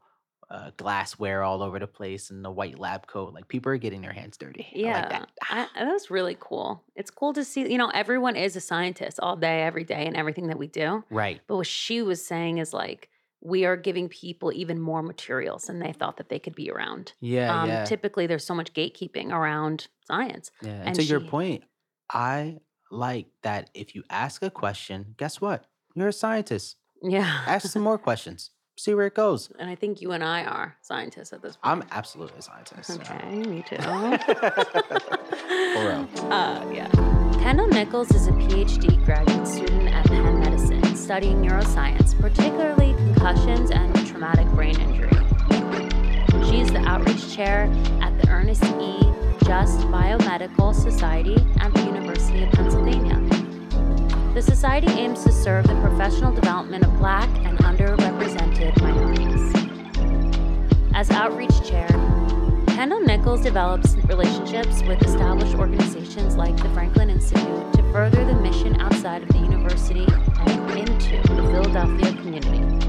uh, 0.50 0.72
glassware 0.76 1.44
all 1.44 1.62
over 1.62 1.78
the 1.78 1.86
place 1.86 2.30
and 2.30 2.44
the 2.44 2.50
white 2.50 2.80
lab 2.80 3.06
coat. 3.06 3.32
Like 3.32 3.46
people 3.46 3.70
are 3.70 3.76
getting 3.76 4.00
their 4.00 4.12
hands 4.12 4.36
dirty. 4.36 4.66
Yeah, 4.72 5.02
like 5.02 5.08
that. 5.10 5.28
I, 5.50 5.68
that 5.78 5.92
was 5.92 6.10
really 6.10 6.36
cool. 6.40 6.82
It's 6.96 7.12
cool 7.12 7.32
to 7.34 7.44
see. 7.44 7.70
You 7.70 7.78
know, 7.78 7.92
everyone 7.94 8.34
is 8.34 8.56
a 8.56 8.60
scientist 8.60 9.20
all 9.20 9.36
day, 9.36 9.62
every 9.62 9.84
day, 9.84 10.04
and 10.04 10.16
everything 10.16 10.48
that 10.48 10.58
we 10.58 10.66
do. 10.66 11.04
Right. 11.10 11.42
But 11.46 11.58
what 11.58 11.68
she 11.68 12.02
was 12.02 12.26
saying 12.26 12.58
is 12.58 12.72
like 12.72 13.08
we 13.44 13.66
are 13.66 13.76
giving 13.76 14.08
people 14.08 14.50
even 14.52 14.80
more 14.80 15.02
materials 15.02 15.64
than 15.64 15.78
they 15.78 15.92
thought 15.92 16.16
that 16.16 16.30
they 16.30 16.38
could 16.38 16.54
be 16.54 16.70
around. 16.70 17.12
Yeah, 17.20 17.62
um, 17.62 17.68
yeah. 17.68 17.84
Typically, 17.84 18.26
there's 18.26 18.44
so 18.44 18.54
much 18.54 18.72
gatekeeping 18.72 19.30
around 19.30 19.86
science. 20.06 20.50
Yeah. 20.62 20.70
And, 20.70 20.88
and 20.88 20.96
to 20.96 21.02
she, 21.02 21.08
your 21.08 21.20
point, 21.20 21.64
I 22.10 22.58
like 22.90 23.26
that 23.42 23.70
if 23.74 23.94
you 23.94 24.02
ask 24.08 24.42
a 24.42 24.50
question, 24.50 25.14
guess 25.18 25.40
what? 25.40 25.66
You're 25.94 26.08
a 26.08 26.12
scientist. 26.12 26.76
Yeah. 27.02 27.42
ask 27.46 27.68
some 27.68 27.82
more 27.82 27.98
questions. 27.98 28.50
See 28.76 28.94
where 28.94 29.06
it 29.06 29.14
goes. 29.14 29.52
And 29.58 29.70
I 29.70 29.76
think 29.76 30.00
you 30.00 30.10
and 30.12 30.24
I 30.24 30.42
are 30.44 30.76
scientists 30.82 31.32
at 31.32 31.42
this 31.42 31.56
point. 31.56 31.82
I'm 31.82 31.88
absolutely 31.92 32.38
a 32.38 32.42
scientist. 32.42 32.90
Okay, 32.90 33.36
me 33.36 33.62
too. 33.68 33.76
For 35.74 35.88
real. 35.88 36.08
Uh, 36.34 36.68
yeah. 36.72 36.88
Kyndall 37.38 37.68
Nicholas 37.70 38.10
is 38.12 38.26
a 38.26 38.32
PhD 38.32 39.04
graduate 39.04 39.46
student 39.46 39.94
at 39.94 40.06
Penn 40.06 40.33
studying 41.04 41.42
neuroscience, 41.42 42.18
particularly 42.18 42.94
concussions 42.94 43.70
and 43.70 43.94
traumatic 44.06 44.46
brain 44.52 44.74
injury. 44.80 45.10
She 46.48 46.60
is 46.60 46.72
the 46.72 46.82
outreach 46.86 47.30
chair 47.36 47.70
at 48.00 48.18
the 48.22 48.30
Ernest 48.30 48.64
E. 48.80 49.00
Just 49.44 49.80
Biomedical 49.88 50.74
Society 50.74 51.36
at 51.60 51.74
the 51.74 51.82
University 51.82 52.44
of 52.44 52.52
Pennsylvania. 52.52 53.20
The 54.32 54.40
society 54.40 54.86
aims 54.92 55.22
to 55.24 55.30
serve 55.30 55.66
the 55.66 55.78
professional 55.82 56.32
development 56.32 56.86
of 56.86 56.96
Black 56.96 57.28
and 57.44 57.58
underrepresented 57.58 58.80
minorities. 58.80 59.52
As 60.94 61.10
outreach 61.10 61.68
chair, 61.68 61.86
Kyndall 62.74 63.06
Nicholas 63.06 63.40
develops 63.40 63.94
relationships 64.08 64.82
with 64.82 65.00
established 65.02 65.54
organizations 65.54 66.34
like 66.34 66.56
the 66.56 66.68
Franklin 66.70 67.08
Institute 67.08 67.72
to 67.72 67.82
further 67.92 68.24
the 68.24 68.34
mission 68.34 68.80
outside 68.80 69.22
of 69.22 69.28
the 69.28 69.38
university 69.38 70.04
and 70.40 70.70
into 70.76 71.22
the 71.28 71.42
Philadelphia 71.52 72.12
community. 72.20 72.83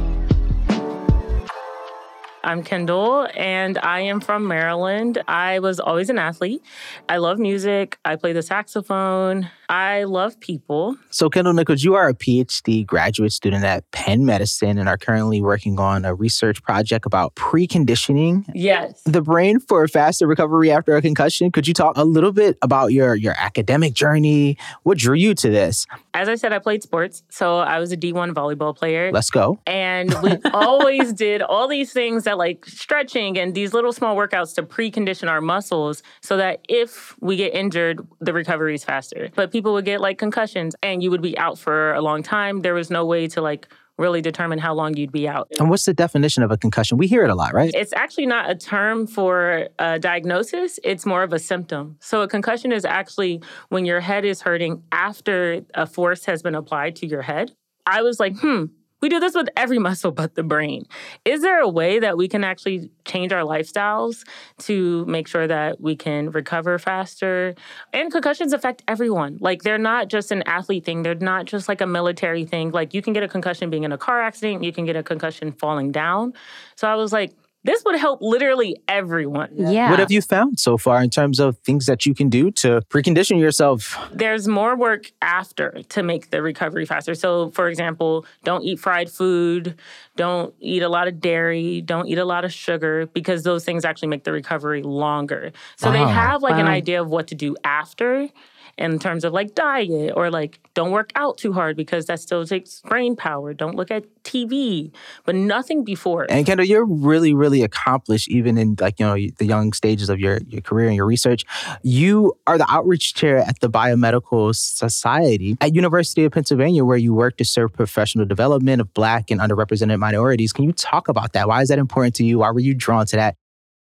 I'm 2.46 2.64
Kyndall, 2.64 3.28
and 3.36 3.80
I 3.80 4.02
am 4.02 4.22
from 4.22 4.48
Maryland. 4.48 5.22
I 5.28 5.58
was 5.58 5.80
always 5.80 6.12
an 6.12 6.20
athlete. 6.20 6.62
I 7.10 7.18
love 7.18 7.40
music. 7.40 7.98
I 8.06 8.18
play 8.18 8.34
the 8.34 8.44
saxophone. 8.44 9.50
I 9.68 10.04
love 10.04 10.40
people. 10.40 10.96
So, 11.10 11.28
Kyndall 11.28 11.56
Nicholas, 11.56 11.84
you 11.84 11.96
are 11.96 12.08
a 12.08 12.14
PhD 12.14 12.86
graduate 12.86 13.32
student 13.32 13.64
at 13.64 13.90
Penn 13.90 14.26
Medicine 14.26 14.78
and 14.78 14.88
are 14.88 14.98
currently 14.98 15.42
working 15.42 15.80
on 15.80 16.06
a 16.06 16.14
research 16.14 16.62
project 16.62 17.08
about 17.08 17.34
preconditioning 17.34 18.46
yes. 18.54 19.02
the 19.06 19.24
brain 19.24 19.60
for 19.60 19.84
a 19.84 19.88
faster 19.88 20.28
recovery 20.28 20.72
after 20.72 20.96
a 20.96 21.02
concussion. 21.02 21.52
Could 21.52 21.68
you 21.68 21.74
talk 21.74 21.98
a 21.98 22.04
little 22.04 22.32
bit 22.32 22.60
about 22.62 22.94
your, 22.94 23.16
your 23.16 23.34
academic 23.40 23.94
journey? 23.96 24.58
What 24.84 25.00
drew 25.00 25.16
you 25.16 25.34
to 25.34 25.50
this? 25.50 25.88
As 26.14 26.30
I 26.30 26.36
said, 26.36 26.54
I 26.54 26.60
played 26.60 26.84
sports. 26.84 27.24
So, 27.30 27.58
I 27.58 27.80
was 27.80 27.92
a 27.92 27.98
D1 27.98 28.34
volleyball 28.34 28.76
player. 28.76 29.12
Let's 29.12 29.32
go. 29.32 29.60
And 29.66 30.14
we 30.22 30.38
always 30.54 31.12
did 31.12 31.42
all 31.42 31.68
these 31.68 31.92
things 31.92 32.26
that 32.26 32.35
like 32.38 32.66
stretching 32.66 33.38
and 33.38 33.54
these 33.56 33.74
little 33.74 33.94
small 33.94 34.16
workouts 34.16 34.56
to 34.56 34.64
precondition 34.64 35.30
our 35.30 35.42
muscles 35.42 36.04
so 36.22 36.38
that 36.38 36.62
if 36.70 37.16
we 37.22 37.36
get 37.36 37.54
injured, 37.54 38.06
the 38.20 38.34
recovery 38.34 38.76
is 38.76 38.84
faster. 38.84 39.30
But 39.36 39.52
people 39.52 39.74
would 39.74 39.86
get 39.86 40.02
like 40.02 40.18
concussions 40.18 40.76
and 40.82 41.02
you 41.02 41.12
would 41.12 41.22
be 41.22 41.38
out 41.38 41.58
for 41.58 41.94
a 41.94 42.02
long 42.02 42.24
time. 42.24 42.62
There 42.62 42.74
was 42.74 42.90
no 42.90 43.06
way 43.06 43.28
to 43.28 43.42
like 43.42 43.68
really 43.98 44.22
determine 44.22 44.60
how 44.60 44.74
long 44.74 44.96
you'd 44.96 45.12
be 45.12 45.28
out. 45.28 45.48
And 45.60 45.70
what's 45.70 45.86
the 45.86 45.94
definition 45.94 46.44
of 46.44 46.52
a 46.52 46.58
concussion? 46.58 46.98
We 46.98 47.08
hear 47.08 47.24
it 47.24 47.30
a 47.30 47.36
lot, 47.36 47.54
right? 47.54 47.72
It's 47.74 47.94
actually 47.94 48.26
not 48.26 48.50
a 48.50 48.56
term 48.56 49.08
for 49.08 49.70
a 49.80 50.00
diagnosis, 50.00 50.80
it's 50.84 51.06
more 51.06 51.24
of 51.24 51.34
a 51.34 51.40
symptom. 51.40 51.98
So, 52.02 52.22
a 52.22 52.28
concussion 52.28 52.72
is 52.72 52.86
actually 52.86 53.42
when 53.70 53.86
your 53.86 54.02
head 54.02 54.26
is 54.26 54.42
hurting 54.42 54.84
after 54.92 55.62
a 55.74 55.86
force 55.86 56.26
has 56.26 56.42
been 56.42 56.56
applied 56.56 56.98
to 56.98 57.08
your 57.08 57.22
head. 57.22 57.54
I 57.86 58.02
was 58.02 58.20
like, 58.20 58.38
hmm, 58.38 58.66
we 59.06 59.10
do 59.10 59.20
this 59.20 59.36
with 59.36 59.50
every 59.56 59.78
muscle 59.88 60.12
but 60.12 60.34
the 60.34 60.42
brain. 60.42 60.88
Is 61.26 61.44
there 61.44 61.60
a 61.60 61.70
way 61.70 62.00
that 62.00 62.18
we 62.18 62.28
can 62.28 62.44
actually 62.44 62.90
change 63.06 63.32
our 63.32 63.44
lifestyles 63.44 64.24
to 64.60 65.06
make 65.06 65.28
sure 65.28 65.46
that 65.46 65.80
we 65.80 65.96
can 65.96 66.32
recover 66.32 66.80
faster? 66.80 67.54
And 67.94 68.12
concussions 68.12 68.52
affect 68.52 68.82
everyone. 68.88 69.38
Like 69.40 69.62
they're 69.62 69.78
not 69.78 70.08
just 70.08 70.32
an 70.32 70.42
athlete 70.48 70.86
thing, 70.86 71.04
they're 71.04 71.14
not 71.14 71.46
just 71.46 71.70
like 71.70 71.82
a 71.82 71.86
military 71.86 72.46
thing. 72.46 72.72
Like 72.72 72.96
you 72.96 73.04
can 73.04 73.14
get 73.14 73.22
a 73.22 73.28
concussion 73.28 73.70
being 73.70 73.84
in 73.84 73.92
a 73.92 73.98
car 73.98 74.24
accident, 74.24 74.64
you 74.64 74.74
can 74.74 74.86
get 74.86 74.96
a 74.96 75.04
concussion 75.04 75.52
falling 75.52 75.92
down. 75.92 76.34
So 76.76 76.88
I 76.88 76.96
was 76.96 77.14
like, 77.14 77.32
this 77.66 77.84
would 77.84 77.98
help 77.98 78.22
literally 78.22 78.78
everyone. 78.88 79.50
Yeah. 79.56 79.90
What 79.90 80.00
have 80.00 80.12
you 80.12 80.22
found 80.22 80.60
so 80.60 80.78
far 80.78 81.02
in 81.02 81.10
terms 81.10 81.40
of 81.40 81.58
things 81.60 81.88
that 81.88 82.06
you 82.06 82.14
can 82.14 82.30
do 82.30 82.52
to 82.52 82.82
precondition 82.90 83.40
yourself? 83.40 83.98
There's 84.14 84.48
more 84.48 84.76
work 84.76 85.12
after 85.22 85.82
to 85.90 86.04
make 86.04 86.30
the 86.30 86.44
recovery 86.44 86.86
faster. 86.86 87.16
So, 87.16 87.50
for 87.52 87.68
example, 87.68 88.26
don't 88.44 88.64
eat 88.64 88.80
fried 88.80 89.10
food, 89.10 89.80
don't 90.16 90.54
eat 90.60 90.84
a 90.84 90.90
lot 90.90 91.08
of 91.08 91.20
dairy, 91.20 91.82
don't 91.82 92.08
eat 92.08 92.20
a 92.20 92.26
lot 92.26 92.46
of 92.46 92.54
sugar, 92.54 93.08
because 93.08 93.42
those 93.42 93.66
things 93.66 93.84
actually 93.84 94.10
make 94.10 94.26
the 94.26 94.32
recovery 94.32 94.84
longer. 94.84 95.52
So, 95.76 95.88
wow. 95.88 95.94
they 95.94 96.12
have 96.12 96.44
like 96.44 96.54
wow. 96.54 96.62
an 96.62 96.68
idea 96.68 97.02
of 97.02 97.10
what 97.10 97.28
to 97.28 97.36
do 97.36 97.56
after 97.64 98.30
in 98.78 99.00
terms 99.00 99.24
of 99.24 99.32
like 99.32 99.56
diet 99.56 100.14
or 100.16 100.30
like 100.30 100.60
don't 100.74 100.92
work 100.92 101.12
out 101.16 101.38
too 101.38 101.54
hard 101.54 101.78
because 101.78 102.06
that 102.08 102.20
still 102.20 102.46
takes 102.46 102.82
brain 102.82 103.16
power. 103.16 103.54
Don't 103.54 103.76
look 103.76 103.90
at 103.90 104.04
TV, 104.24 104.92
but 105.24 105.36
nothing 105.36 105.84
before. 105.84 106.26
And 106.30 106.46
Kyndall, 106.46 106.68
you're 106.68 106.86
really, 106.86 107.34
really 107.34 107.64
accomplished 107.64 108.28
even 108.28 108.58
in 108.58 108.76
like, 108.80 109.00
you 109.00 109.06
know, 109.06 109.16
the 109.38 109.46
young 109.46 109.72
stages 109.72 110.10
of 110.10 110.20
your, 110.20 110.40
your 110.48 110.62
career 110.62 110.88
and 110.88 110.96
your 110.96 111.06
research. 111.06 111.46
You 111.84 112.34
are 112.48 112.58
the 112.58 112.70
outreach 112.70 113.14
chair 113.14 113.38
at 113.38 113.60
the 113.62 113.70
Biomedical 113.70 114.54
Society 114.56 115.58
at 115.62 115.74
University 115.74 116.26
of 116.26 116.34
Pennsylvania, 116.34 116.84
where 116.84 116.98
you 116.98 117.14
work 117.14 117.38
to 117.38 117.46
serve 117.46 117.74
professional 117.74 118.26
development 118.26 118.82
of 118.82 118.94
Black 118.94 119.32
and 119.32 119.40
underrepresented 119.40 120.00
minorities. 120.00 120.52
Can 120.52 120.66
you 120.66 120.74
talk 120.74 121.08
about 121.08 121.34
that? 121.34 121.48
Why 121.48 121.62
is 121.62 121.70
that 121.70 121.80
important 121.80 122.16
to 122.16 122.26
you? 122.26 122.40
Why 122.40 122.52
were 122.52 122.60
you 122.60 122.74
drawn 122.74 123.06
to 123.08 123.16
that? 123.16 123.38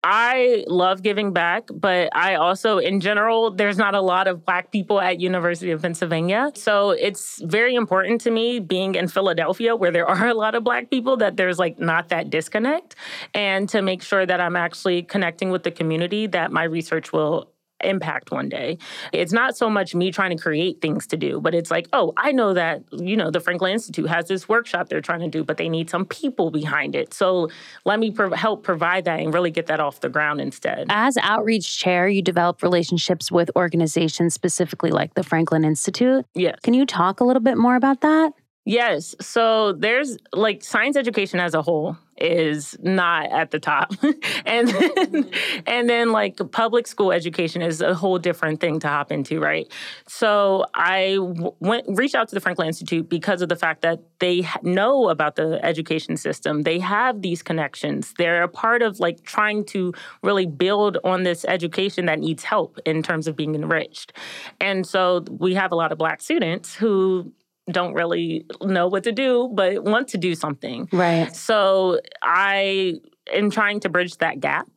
I 0.09 0.63
love 0.69 1.03
giving 1.03 1.33
back, 1.33 1.65
but 1.75 2.15
I 2.15 2.37
also, 2.37 2.79
in 2.79 3.01
general, 3.01 3.51
there's 3.51 3.77
not 3.77 3.97
a 3.97 4.01
lot 4.01 4.29
of 4.29 4.45
Black 4.45 4.71
people 4.71 5.01
at 5.01 5.19
University 5.19 5.73
of 5.73 5.83
Pennsylvania. 5.83 6.53
So 6.55 6.91
it's 6.91 7.43
very 7.43 7.75
important 7.75 8.21
to 8.21 8.31
me 8.31 8.61
being 8.61 8.95
in 8.95 9.09
Philadelphia 9.09 9.75
where 9.75 9.91
there 9.91 10.07
are 10.07 10.29
a 10.29 10.35
lot 10.35 10.55
of 10.55 10.63
Black 10.63 10.91
people 10.91 11.17
that 11.17 11.37
there's 11.37 11.59
like 11.59 11.81
not 11.81 12.11
that 12.11 12.31
disconnect 12.31 12.95
and 13.35 13.69
to 13.71 13.83
make 13.83 14.01
sure 14.01 14.25
that 14.25 14.41
I'm 14.41 14.55
actually 14.55 15.03
connecting 15.03 15.51
with 15.51 15.65
the 15.65 15.73
community 15.73 16.29
that 16.29 16.53
my 16.53 16.63
research 16.63 17.13
will 17.13 17.51
impact 17.83 18.31
one 18.31 18.49
day. 18.49 18.79
It's 19.13 19.33
not 19.33 19.57
so 19.57 19.69
much 19.69 19.95
me 19.95 20.11
trying 20.11 20.37
to 20.37 20.43
create 20.43 20.81
things 20.81 21.07
to 21.09 21.17
do, 21.17 21.41
but 21.41 21.55
it's 21.55 21.71
like, 21.71 21.89
oh, 21.93 22.13
I 22.17 22.33
know 22.33 22.55
that, 22.55 22.83
you 22.93 23.17
know, 23.17 23.31
the 23.31 23.41
Franklin 23.41 23.73
Institute 23.73 24.09
has 24.09 24.29
this 24.29 24.49
workshop 24.49 24.89
they're 24.89 25.01
trying 25.01 25.21
to 25.21 25.29
do, 25.29 25.45
but 25.45 25.57
they 25.57 25.69
need 25.69 25.91
some 25.91 26.05
people 26.05 26.51
behind 26.51 26.95
it. 26.95 27.13
So 27.15 27.49
let 27.85 27.99
me 27.99 28.11
pro- 28.11 28.35
help 28.35 28.63
provide 28.63 29.05
that 29.05 29.21
and 29.21 29.33
really 29.33 29.51
get 29.51 29.67
that 29.67 29.81
off 29.81 30.01
the 30.01 30.09
ground 30.09 30.41
instead. 30.41 30.87
As 30.89 31.17
outreach 31.19 31.79
chair, 31.79 32.09
you 32.09 32.23
develop 32.23 32.63
relationships 32.63 33.31
with 33.31 33.51
organizations 33.57 34.35
specifically 34.35 34.91
like 34.91 35.15
the 35.15 35.23
Franklin 35.23 35.65
Institute. 35.65 36.25
Yes. 36.35 36.59
Can 36.63 36.75
you 36.75 36.87
talk 36.87 37.21
a 37.21 37.25
little 37.25 37.43
bit 37.43 37.57
more 37.57 37.77
about 37.77 38.01
that? 38.01 38.33
Yes. 38.67 39.15
So 39.21 39.75
there's 39.75 40.19
like 40.33 40.65
science 40.65 40.97
education 40.97 41.39
as 41.39 41.55
a 41.55 41.63
whole 41.63 41.97
is 42.19 42.77
not 42.83 43.31
at 43.31 43.53
the 43.53 43.61
top. 43.61 43.93
and 44.45 44.67
then, 44.67 45.31
and 45.67 45.89
then 45.89 46.11
like 46.11 46.41
public 46.51 46.89
school 46.89 47.13
education 47.13 47.63
is 47.63 47.81
a 47.81 47.95
whole 47.95 48.19
different 48.19 48.61
thing 48.61 48.81
to 48.81 48.89
hop 48.89 49.13
into, 49.13 49.39
right? 49.39 49.71
So 50.09 50.67
I 50.75 51.17
went 51.61 51.85
reached 51.87 52.17
out 52.17 52.27
to 52.29 52.35
the 52.35 52.41
Franklin 52.41 52.67
Institute 52.67 53.09
because 53.09 53.41
of 53.41 53.49
the 53.49 53.55
fact 53.55 53.83
that 53.83 54.01
they 54.19 54.45
know 54.63 55.11
about 55.11 55.37
the 55.37 55.65
education 55.65 56.17
system. 56.17 56.63
They 56.63 56.81
have 56.81 57.23
these 57.23 57.45
connections. 57.45 58.15
They're 58.19 58.43
a 58.43 58.49
part 58.49 58.83
of 58.83 58.99
like 58.99 59.23
trying 59.23 59.65
to 59.67 59.93
really 60.25 60.47
build 60.47 60.99
on 61.05 61.23
this 61.23 61.45
education 61.45 62.07
that 62.07 62.19
needs 62.19 62.43
help 62.43 62.81
in 62.85 63.05
terms 63.05 63.29
of 63.29 63.37
being 63.37 63.55
enriched. 63.55 64.13
And 64.61 64.85
so 64.85 65.23
we 65.31 65.55
have 65.55 65.71
a 65.71 65.77
lot 65.77 65.93
of 65.93 65.99
black 65.99 66.21
students 66.21 66.75
who 66.75 67.33
don't 67.71 67.95
really 67.95 68.47
know 68.63 68.87
what 68.87 69.05
to 69.05 69.13
do, 69.13 69.51
but 69.53 69.83
want 69.83 70.09
to 70.09 70.19
do 70.19 70.35
something. 70.35 70.89
Right. 70.93 71.35
So 71.35 72.01
I 72.23 72.95
am 73.33 73.51
trying 73.51 73.81
to 73.81 73.89
bridge 73.89 74.19
that 74.19 74.41
gap 74.41 74.69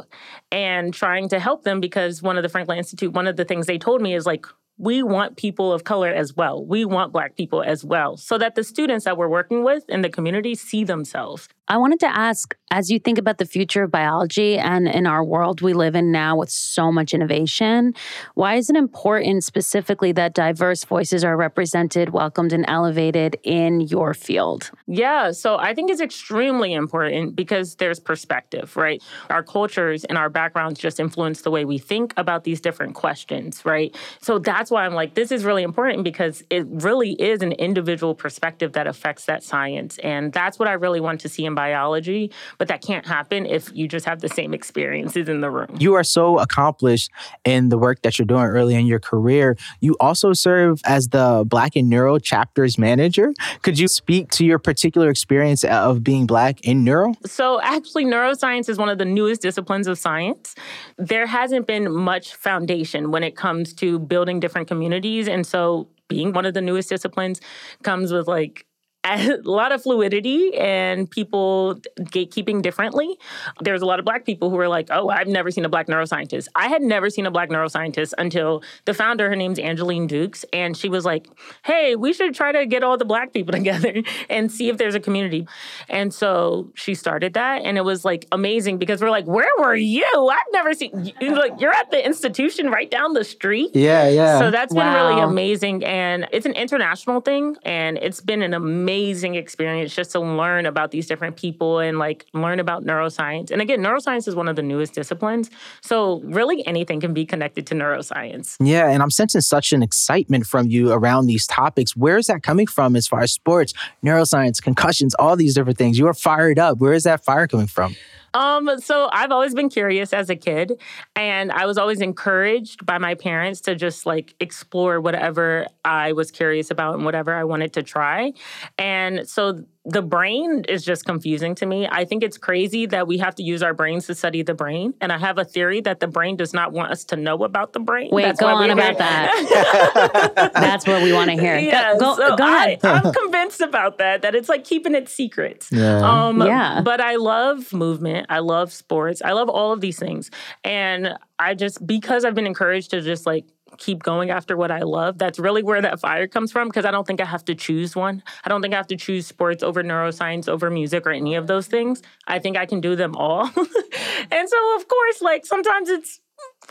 and 0.52 0.93
trying 0.93 1.30
to 1.30 1.39
help 1.39 1.63
them 1.63 1.80
because 1.80 2.21
one 2.21 2.38
of 2.38 2.43
the 2.43 2.49
Franklin 2.49 2.80
Institute, 2.80 3.13
one 3.13 3.28
of 3.28 3.36
the 3.36 3.45
things 3.45 3.67
they 3.67 3.78
told 3.78 4.02
me 4.02 4.15
is 4.15 4.25
like, 4.25 4.45
we 4.80 5.04
want 5.04 5.36
people 5.36 5.74
of 5.74 5.84
color 5.84 6.08
as 6.08 6.36
well. 6.36 6.65
We 6.65 6.86
want 6.86 7.12
Black 7.12 7.36
people 7.36 7.62
as 7.62 7.84
well, 7.84 8.15
so 8.15 8.38
that 8.38 8.56
the 8.56 8.63
students 8.63 9.06
that 9.06 9.18
we're 9.18 9.28
working 9.28 9.63
with 9.63 9.88
in 9.89 10.02
the 10.02 10.10
community 10.10 10.56
see 10.56 10.86
themselves. 10.86 11.50
I 11.68 11.78
wanted 11.78 12.00
to 12.00 12.08
ask 12.08 12.56
as 12.72 12.89
you 12.89 13.00
think 13.00 13.18
about 13.18 13.38
the 13.38 13.46
future 13.46 13.84
of 13.84 13.92
biology 13.92 14.58
and 14.58 14.88
in 14.88 15.08
our 15.08 15.24
world 15.24 15.62
we 15.62 15.74
live 15.74 15.96
in 15.96 16.12
now 16.12 16.36
with 16.36 16.50
so 16.50 16.92
much 16.92 17.13
innovation, 17.13 17.94
why 18.36 18.56
is 18.56 18.70
it 18.70 18.76
important 18.76 19.44
specifically 19.44 20.12
that 20.13 20.34
diverse 20.34 20.84
voices 20.84 21.24
are 21.24 21.36
represented, 21.36 22.10
welcomed, 22.10 22.54
and 22.54 22.65
elevated 22.68 23.38
in 23.44 23.82
your 23.82 24.13
field? 24.13 24.72
Yeah, 24.88 25.32
so 25.32 25.58
I 25.58 25.74
think 25.74 25.89
it's 25.92 26.02
extremely 26.02 26.74
important 26.74 27.36
because 27.36 27.76
there's 27.76 28.00
perspective, 28.00 28.76
right? 28.76 29.02
Our 29.30 29.44
cultures 29.44 30.06
and 30.06 30.18
our 30.18 30.30
backgrounds 30.30 30.80
just 30.80 31.00
influence 31.00 31.42
the 31.42 31.52
way 31.52 31.65
we 31.65 31.78
think 31.78 32.13
about 32.18 32.44
these 32.44 32.62
different 32.62 32.96
questions, 32.96 33.63
right? 33.65 33.96
So 34.22 34.39
that's 34.39 34.69
why 34.72 34.86
I'm 34.86 34.94
like, 34.94 35.14
this 35.14 35.32
is 35.32 35.44
really 35.44 35.64
important 35.64 36.04
because 36.04 36.44
it 36.50 36.66
really 36.68 37.12
is 37.14 37.42
an 37.42 37.52
individual 37.54 38.16
perspective 38.16 38.74
that 38.74 38.88
affects 38.88 39.26
that 39.26 39.44
science. 39.44 39.98
And 40.00 40.32
that's 40.34 40.60
what 40.60 40.68
I 40.68 40.74
really 40.74 41.00
want 41.00 41.22
to 41.22 41.30
see 41.30 41.46
in 41.46 41.56
biology, 41.56 42.32
but 42.58 42.68
that 42.68 42.82
can't 42.82 43.06
happen 43.06 43.46
if 43.46 43.70
you 43.74 43.88
just 43.88 44.06
have 44.06 44.22
the 44.22 44.30
same 44.30 44.54
experiences 44.54 45.30
in 45.30 45.42
the 45.42 45.50
room. 45.50 45.76
You 45.78 45.94
are 45.96 46.04
so 46.04 46.40
accomplished 46.40 47.12
in 47.46 47.70
the 47.70 47.78
work 47.78 48.02
that 48.02 48.18
you're 48.18 48.26
doing 48.26 48.46
early 48.46 48.76
in 48.76 48.86
your 48.86 49.00
career. 49.00 49.58
You 49.80 49.96
also 50.00 50.34
serve 50.34 50.82
as 50.86 51.10
the 51.10 51.44
Black 51.48 51.76
in 51.76 51.90
Neuro 51.90 52.20
chapters 52.20 52.78
manager. 52.78 53.34
Could 53.62 53.80
you 53.80 53.88
speak 53.88 54.30
to 54.32 54.46
your 54.46 54.60
particular 54.60 55.10
experience 55.10 55.64
of 55.64 56.04
being 56.04 56.26
Black 56.26 56.62
in 56.62 56.84
neuro? 56.84 57.14
So, 57.26 57.62
actually, 57.62 58.06
neuroscience 58.06 58.70
is 58.70 58.78
one 58.78 58.90
of 58.90 58.98
the 58.98 59.06
newest 59.06 59.42
disciplines 59.42 59.88
of 59.88 59.98
science. 59.98 60.56
There 60.98 61.26
hasn't 61.26 61.68
been 61.68 61.92
much 61.92 62.36
foundation 62.36 63.12
when 63.12 63.24
it 63.24 63.36
comes 63.36 63.74
to 63.76 64.00
building 64.00 64.40
different 64.40 64.59
communities. 64.67 65.28
And 65.28 65.45
so, 65.45 65.89
being 66.08 66.34
one 66.34 66.45
of 66.45 66.56
the 66.56 66.62
newest 66.62 66.89
disciplines 66.89 67.39
comes 67.84 68.12
with 68.12 68.28
like 68.28 68.65
a 69.17 69.41
lot 69.43 69.72
of 69.72 69.82
fluidity 69.82 70.56
and 70.56 71.10
people 71.10 71.76
gatekeeping 72.00 72.62
differently. 72.62 73.17
There's 73.62 73.82
a 73.82 73.86
lot 73.86 74.00
of 74.00 74.06
black 74.06 74.26
people 74.26 74.50
who 74.50 74.58
are 74.58 74.67
like, 74.67 74.89
oh, 74.91 75.10
I've 75.10 75.28
never 75.28 75.52
seen 75.52 75.65
a 75.65 75.69
black 75.69 75.88
neuroscientist. 75.88 76.48
I 76.56 76.67
had 76.67 76.82
never 76.82 77.10
seen 77.10 77.26
a 77.26 77.32
black 77.32 77.50
neuroscientist 77.50 78.13
until 78.17 78.63
the 78.86 78.93
founder, 78.93 79.30
her 79.30 79.36
name's 79.36 79.60
Angeline 79.60 80.08
Dukes, 80.08 80.45
and 80.54 80.76
she 80.76 80.89
was 80.89 81.06
like, 81.06 81.28
hey, 81.63 81.95
we 81.95 82.13
should 82.13 82.36
try 82.36 82.52
to 82.52 82.65
get 82.65 82.84
all 82.84 82.98
the 82.98 83.06
black 83.06 83.34
people 83.34 83.52
together 83.60 84.04
and 84.30 84.52
see 84.52 84.69
if 84.69 84.78
there's 84.78 84.95
a 84.95 85.00
community. 85.00 85.48
And 85.88 86.13
so 86.13 86.72
she 86.76 86.93
started 86.95 87.34
that, 87.34 87.63
and 87.63 87.78
it 87.78 87.84
was 87.84 88.06
like 88.06 88.28
amazing 88.32 88.78
because 88.78 89.02
we're 89.02 89.10
like, 89.10 89.26
where 89.26 89.52
were 89.58 89.76
you? 89.76 90.06
I've 90.32 90.39
never 90.52 90.74
seen 90.74 91.13
you. 91.19 91.36
Like, 91.36 91.60
you're 91.60 91.74
at 91.74 91.91
the 91.91 92.06
institution 92.06 92.69
right 92.69 92.89
down 92.89 93.13
the 93.13 93.24
street. 93.24 93.72
Yeah, 93.74 94.08
yeah. 94.10 94.39
So 94.39 94.52
that's 94.52 94.74
wow. 94.74 94.84
been 94.84 94.93
really 94.93 95.22
amazing. 95.22 95.84
And 95.84 96.28
it's 96.32 96.45
an 96.45 96.54
international 96.54 97.22
thing, 97.22 97.56
and 97.63 97.98
it's 97.98 98.22
been 98.22 98.41
an 98.41 98.54
amazing 98.54 98.99
amazing 99.00 99.36
experience 99.36 99.96
just 99.96 100.12
to 100.12 100.20
learn 100.20 100.66
about 100.66 100.92
these 100.92 101.08
different 101.08 101.38
people 101.38 101.80
and 101.80 101.98
like 101.98 102.26
learn 102.34 102.60
about 102.60 102.84
neuroscience. 102.84 103.50
And 103.50 103.62
again, 103.62 103.80
neuroscience 103.80 104.28
is 104.28 104.36
one 104.36 104.48
of 104.50 104.56
the 104.56 104.62
newest 104.62 104.94
disciplines. 104.94 105.50
So 105.82 106.20
really 106.26 106.66
anything 106.68 107.00
can 107.00 107.14
be 107.14 107.26
connected 107.26 107.66
to 107.68 107.76
neuroscience. 107.76 108.58
Yeah. 108.60 108.90
And 108.90 109.02
I'm 109.02 109.12
sensing 109.12 109.42
such 109.42 109.72
an 109.72 109.82
excitement 109.82 110.46
from 110.46 110.68
you 110.68 110.92
around 110.92 111.28
these 111.28 111.48
topics. 111.48 111.96
Where 111.96 112.18
is 112.18 112.28
that 112.28 112.44
coming 112.44 112.68
from 112.68 112.96
as 112.96 113.08
far 113.08 113.22
as 113.22 113.32
sports, 113.32 113.74
neuroscience, 114.04 114.62
concussions, 114.62 115.16
all 115.16 115.36
these 115.36 115.56
different 115.56 115.78
things? 115.78 115.98
You 115.98 116.08
are 116.08 116.14
fired 116.14 116.60
up. 116.60 116.80
Where 116.80 116.94
is 116.94 117.04
that 117.04 117.24
fire 117.24 117.48
coming 117.48 117.68
from? 117.68 117.96
Um, 118.34 118.80
so 118.80 119.10
I've 119.12 119.32
always 119.32 119.54
been 119.54 119.70
curious 119.70 120.13
as 120.13 120.30
a 120.30 120.36
kid, 120.36 120.80
and 121.15 121.52
I 121.52 121.65
was 121.65 121.78
always 121.78 122.02
encouraged 122.02 122.86
by 122.86 122.98
my 122.98 123.15
parents 123.15 123.62
to 123.62 123.76
just 123.76 124.06
like 124.06 124.36
explore 124.39 125.02
whatever 125.02 125.68
I 125.84 126.13
was 126.13 126.32
curious 126.32 126.72
about 126.72 126.96
and 126.96 127.06
whatever 127.06 127.34
I 127.34 127.44
wanted 127.44 127.74
to 127.74 127.84
try. 127.84 128.34
And 128.78 129.28
so 129.28 129.63
the 129.91 130.02
brain 130.02 130.63
is 130.67 130.84
just 130.84 131.06
confusing 131.06 131.56
to 131.56 131.65
me. 131.65 131.88
I 131.89 132.06
think 132.06 132.23
it's 132.23 132.38
crazy 132.38 132.86
that 132.88 133.08
we 133.08 133.17
have 133.17 133.36
to 133.36 133.43
use 133.43 133.63
our 133.63 133.73
brains 133.73 134.08
to 134.08 134.15
study 134.15 134.41
the 134.41 134.54
brain. 134.54 134.93
And 135.02 135.12
I 135.12 135.17
have 135.17 135.38
a 135.38 135.45
theory 135.45 135.82
that 135.82 135.99
the 135.99 136.08
brain 136.08 136.38
does 136.38 136.54
not 136.54 136.71
want 136.71 136.91
us 136.91 137.04
to 137.06 137.15
know 137.15 137.43
about 137.43 137.73
the 137.73 137.80
brain. 137.80 138.10
Wait, 138.12 138.23
That's 138.23 138.39
go 138.39 138.47
on 138.47 138.69
about 138.69 138.97
that. 138.97 140.52
That's 140.54 140.86
what 140.88 141.02
we 141.02 141.13
want 141.13 141.32
to 141.32 141.38
hear. 141.38 141.58
Yeah, 141.58 141.97
go, 141.97 142.15
so 142.15 142.36
go 142.36 142.43
ahead. 142.43 142.80
I, 142.84 143.02
am 143.06 143.13
convinced 143.13 143.62
about 143.62 143.97
that, 143.97 144.21
that 144.21 144.36
it's 144.36 144.49
like 144.49 144.63
keeping 144.63 144.95
it 144.95 145.10
secret. 145.10 145.67
Yeah. 145.71 146.28
Um, 146.28 146.41
yeah. 146.41 146.82
But 146.82 147.02
I 147.02 147.15
love 147.15 147.73
movement. 147.73 148.28
I 148.30 148.39
love 148.39 148.71
sports. 148.71 149.21
I 149.23 149.32
love 149.34 149.49
all 149.49 149.73
of 149.73 149.82
these 149.82 149.99
things. 149.99 150.32
And 150.63 151.17
I 151.39 151.56
just, 151.56 151.86
because 151.86 152.25
I've 152.25 152.36
been 152.36 152.47
encouraged 152.47 152.91
to 152.91 153.02
just 153.02 153.25
like 153.25 153.45
keep 153.80 154.04
going 154.04 154.30
after 154.30 154.56
what 154.56 154.72
I 154.72 154.80
love. 154.80 155.18
That's 155.18 155.39
really 155.39 155.63
where 155.63 155.82
that 155.82 156.00
fire 156.00 156.28
comes 156.28 156.52
from 156.52 156.68
because 156.68 156.86
I 156.86 156.92
don't 156.92 157.08
think 157.08 157.22
I 157.22 157.26
have 157.26 157.46
to 157.46 157.56
choose 157.56 157.96
one. 157.96 158.22
I 158.44 158.50
don't 158.50 158.62
think 158.62 158.74
I 158.74 158.78
have 158.78 158.88
to 158.88 158.98
choose 158.98 159.26
sports 159.26 159.63
over 159.63 159.84
neuroscience, 159.84 160.48
over 160.48 160.70
music, 160.70 161.08
or 161.08 161.12
any 161.12 161.36
of 161.36 161.48
those 161.48 161.68
things. 161.68 162.02
I 162.28 162.39
think 162.39 162.58
I 162.58 162.65
can 162.65 162.82
do 162.82 162.96
them 162.96 163.15
all. 163.15 163.46
and 164.32 164.50
so, 164.50 164.76
of 164.76 164.88
course, 164.88 165.22
like 165.22 165.46
sometimes 165.46 165.89
it's 165.89 166.20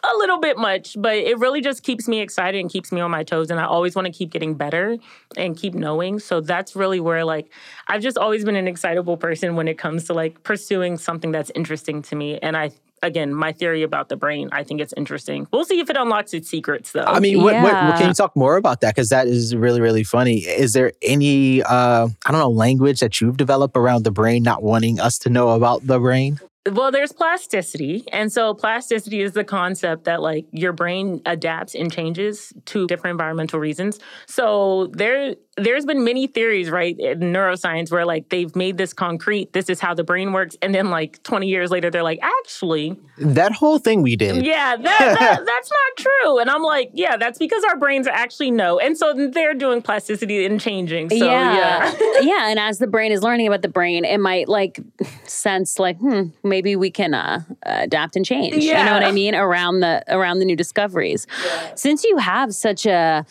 a 0.05 0.17
little 0.17 0.39
bit 0.39 0.57
much, 0.57 0.97
but 0.99 1.17
it 1.17 1.39
really 1.39 1.61
just 1.61 1.83
keeps 1.83 2.07
me 2.07 2.21
excited 2.21 2.61
and 2.61 2.71
keeps 2.71 2.93
me 2.93 3.01
on 3.01 3.11
my 3.11 3.25
toes. 3.25 3.51
And 3.51 3.59
I 3.59 3.65
always 3.65 3.97
want 3.97 4.07
to 4.07 4.13
keep 4.13 4.31
getting 4.31 4.55
better 4.55 4.97
and 5.37 5.57
keep 5.57 5.75
knowing. 5.75 6.19
So 6.19 6.41
that's 6.41 6.77
really 6.77 7.01
where, 7.01 7.25
like, 7.25 7.51
I've 7.89 8.03
just 8.03 8.17
always 8.17 8.45
been 8.45 8.57
an 8.57 8.69
excitable 8.69 9.17
person 9.17 9.57
when 9.57 9.67
it 9.67 9.77
comes 9.77 10.05
to 10.05 10.15
like 10.15 10.43
pursuing 10.43 10.97
something 10.99 11.33
that's 11.33 11.51
interesting 11.55 12.03
to 12.03 12.17
me. 12.17 12.39
And 12.39 12.57
I 12.57 12.71
again, 13.03 13.35
my 13.35 13.53
theory 13.53 13.83
about 13.83 14.09
the 14.09 14.17
brain, 14.17 14.49
I 14.53 14.65
think 14.65 14.81
it's 14.81 14.95
interesting. 14.97 15.47
We'll 15.53 15.65
see 15.65 15.81
if 15.81 15.91
it 15.91 15.97
unlocks 15.97 16.35
its 16.35 16.49
secrets, 16.49 16.93
though. 16.93 17.05
I 17.05 17.21
mean, 17.21 17.43
what, 17.43 17.55
yeah. 17.55 17.63
what, 17.63 17.73
what, 17.73 17.99
can 17.99 18.09
you 18.09 18.15
talk 18.15 18.35
more 18.37 18.57
about 18.57 18.81
that? 18.81 18.95
Because 18.95 19.09
that 19.11 19.27
is 19.27 19.55
really, 19.55 19.81
really 19.81 20.05
funny. 20.05 20.39
Is 20.39 20.73
there 20.73 20.93
any, 21.03 21.63
uh, 21.63 22.09
I 22.27 22.31
don't 22.31 22.41
know, 22.41 22.51
language 22.51 23.01
that 23.01 23.21
you've 23.21 23.37
developed 23.37 23.77
around 23.77 24.05
the 24.05 24.11
brain, 24.11 24.43
not 24.43 24.63
wanting 24.63 25.01
us 25.01 25.19
to 25.21 25.31
know 25.31 25.51
about 25.51 25.87
the 25.87 25.99
brain? 25.99 26.41
Well, 26.73 26.91
there's 26.91 27.13
plasticity. 27.13 28.05
And 28.13 28.33
so 28.33 28.55
plasticity 28.55 29.23
is 29.23 29.33
the 29.33 29.45
concept 29.45 30.05
that 30.05 30.21
like 30.21 30.47
your 30.53 30.73
brain 30.73 31.23
adapts 31.25 31.75
and 31.75 31.91
changes 31.91 32.53
to 32.67 32.87
different 32.87 33.13
environmental 33.15 33.59
reasons. 33.59 33.99
So 34.27 34.89
there 34.93 35.35
there's 35.63 35.85
been 35.85 36.05
many 36.05 36.27
theories, 36.27 36.71
right, 36.71 36.99
in 36.99 37.21
neuroscience 37.21 37.91
where 37.91 38.07
like 38.07 38.29
they've 38.29 38.55
made 38.57 38.79
this 38.79 38.93
concrete, 38.93 39.53
this 39.53 39.69
is 39.69 39.81
how 39.81 39.95
the 39.95 40.05
brain 40.05 40.33
works, 40.33 40.57
and 40.63 40.75
then 40.75 40.91
like 40.91 41.23
20 41.23 41.47
years 41.47 41.71
later, 41.71 41.91
they're 41.91 42.03
like, 42.03 42.21
actually, 42.23 42.99
that 43.19 43.53
whole 43.53 43.79
thing 43.79 44.03
we 44.03 44.17
did. 44.17 44.45
Yeah, 44.45 44.77
that, 44.77 44.83
that, 44.83 45.19
that's 45.47 45.71
not 45.71 45.97
true. 45.97 46.39
And 46.39 46.51
I'm 46.51 46.63
like, 46.63 46.91
yeah, 46.95 47.17
that's 47.17 47.39
because 47.39 47.65
our 47.65 47.77
brains 47.77 48.07
actually 48.07 48.51
know. 48.51 48.79
And 48.79 48.97
so 48.97 49.29
they're 49.33 49.55
doing 49.55 49.83
plasticity 49.83 50.45
and 50.45 50.61
changing. 50.61 51.11
So 51.11 51.17
yeah. 51.17 51.95
Yeah. 51.99 52.21
yeah. 52.21 52.49
And 52.49 52.59
as 52.59 52.79
the 52.79 52.87
brain 52.87 53.13
is 53.13 53.23
learning 53.23 53.47
about 53.47 53.63
the 53.63 53.69
brain, 53.69 54.05
it 54.05 54.19
might 54.19 54.49
like 54.49 54.81
sense 55.25 55.79
like, 55.79 55.99
hmm, 55.99 56.29
maybe 56.43 56.77
we 56.77 56.91
can 56.91 57.15
uh, 57.15 57.41
adapt 57.65 58.17
and 58.17 58.25
change. 58.25 58.65
Yeah. 58.65 58.81
You 58.81 58.85
know 58.87 58.93
what 58.93 59.05
I 59.05 59.13
mean? 59.13 59.35
Around 59.35 59.81
the 59.81 60.03
around 60.09 60.39
the 60.39 60.45
new 60.45 60.57
discoveries. 60.57 61.27
Yeah. 61.45 61.75
Since 61.75 62.05
you 62.05 62.19
have 62.19 62.55
such 62.55 62.87
a 62.87 63.27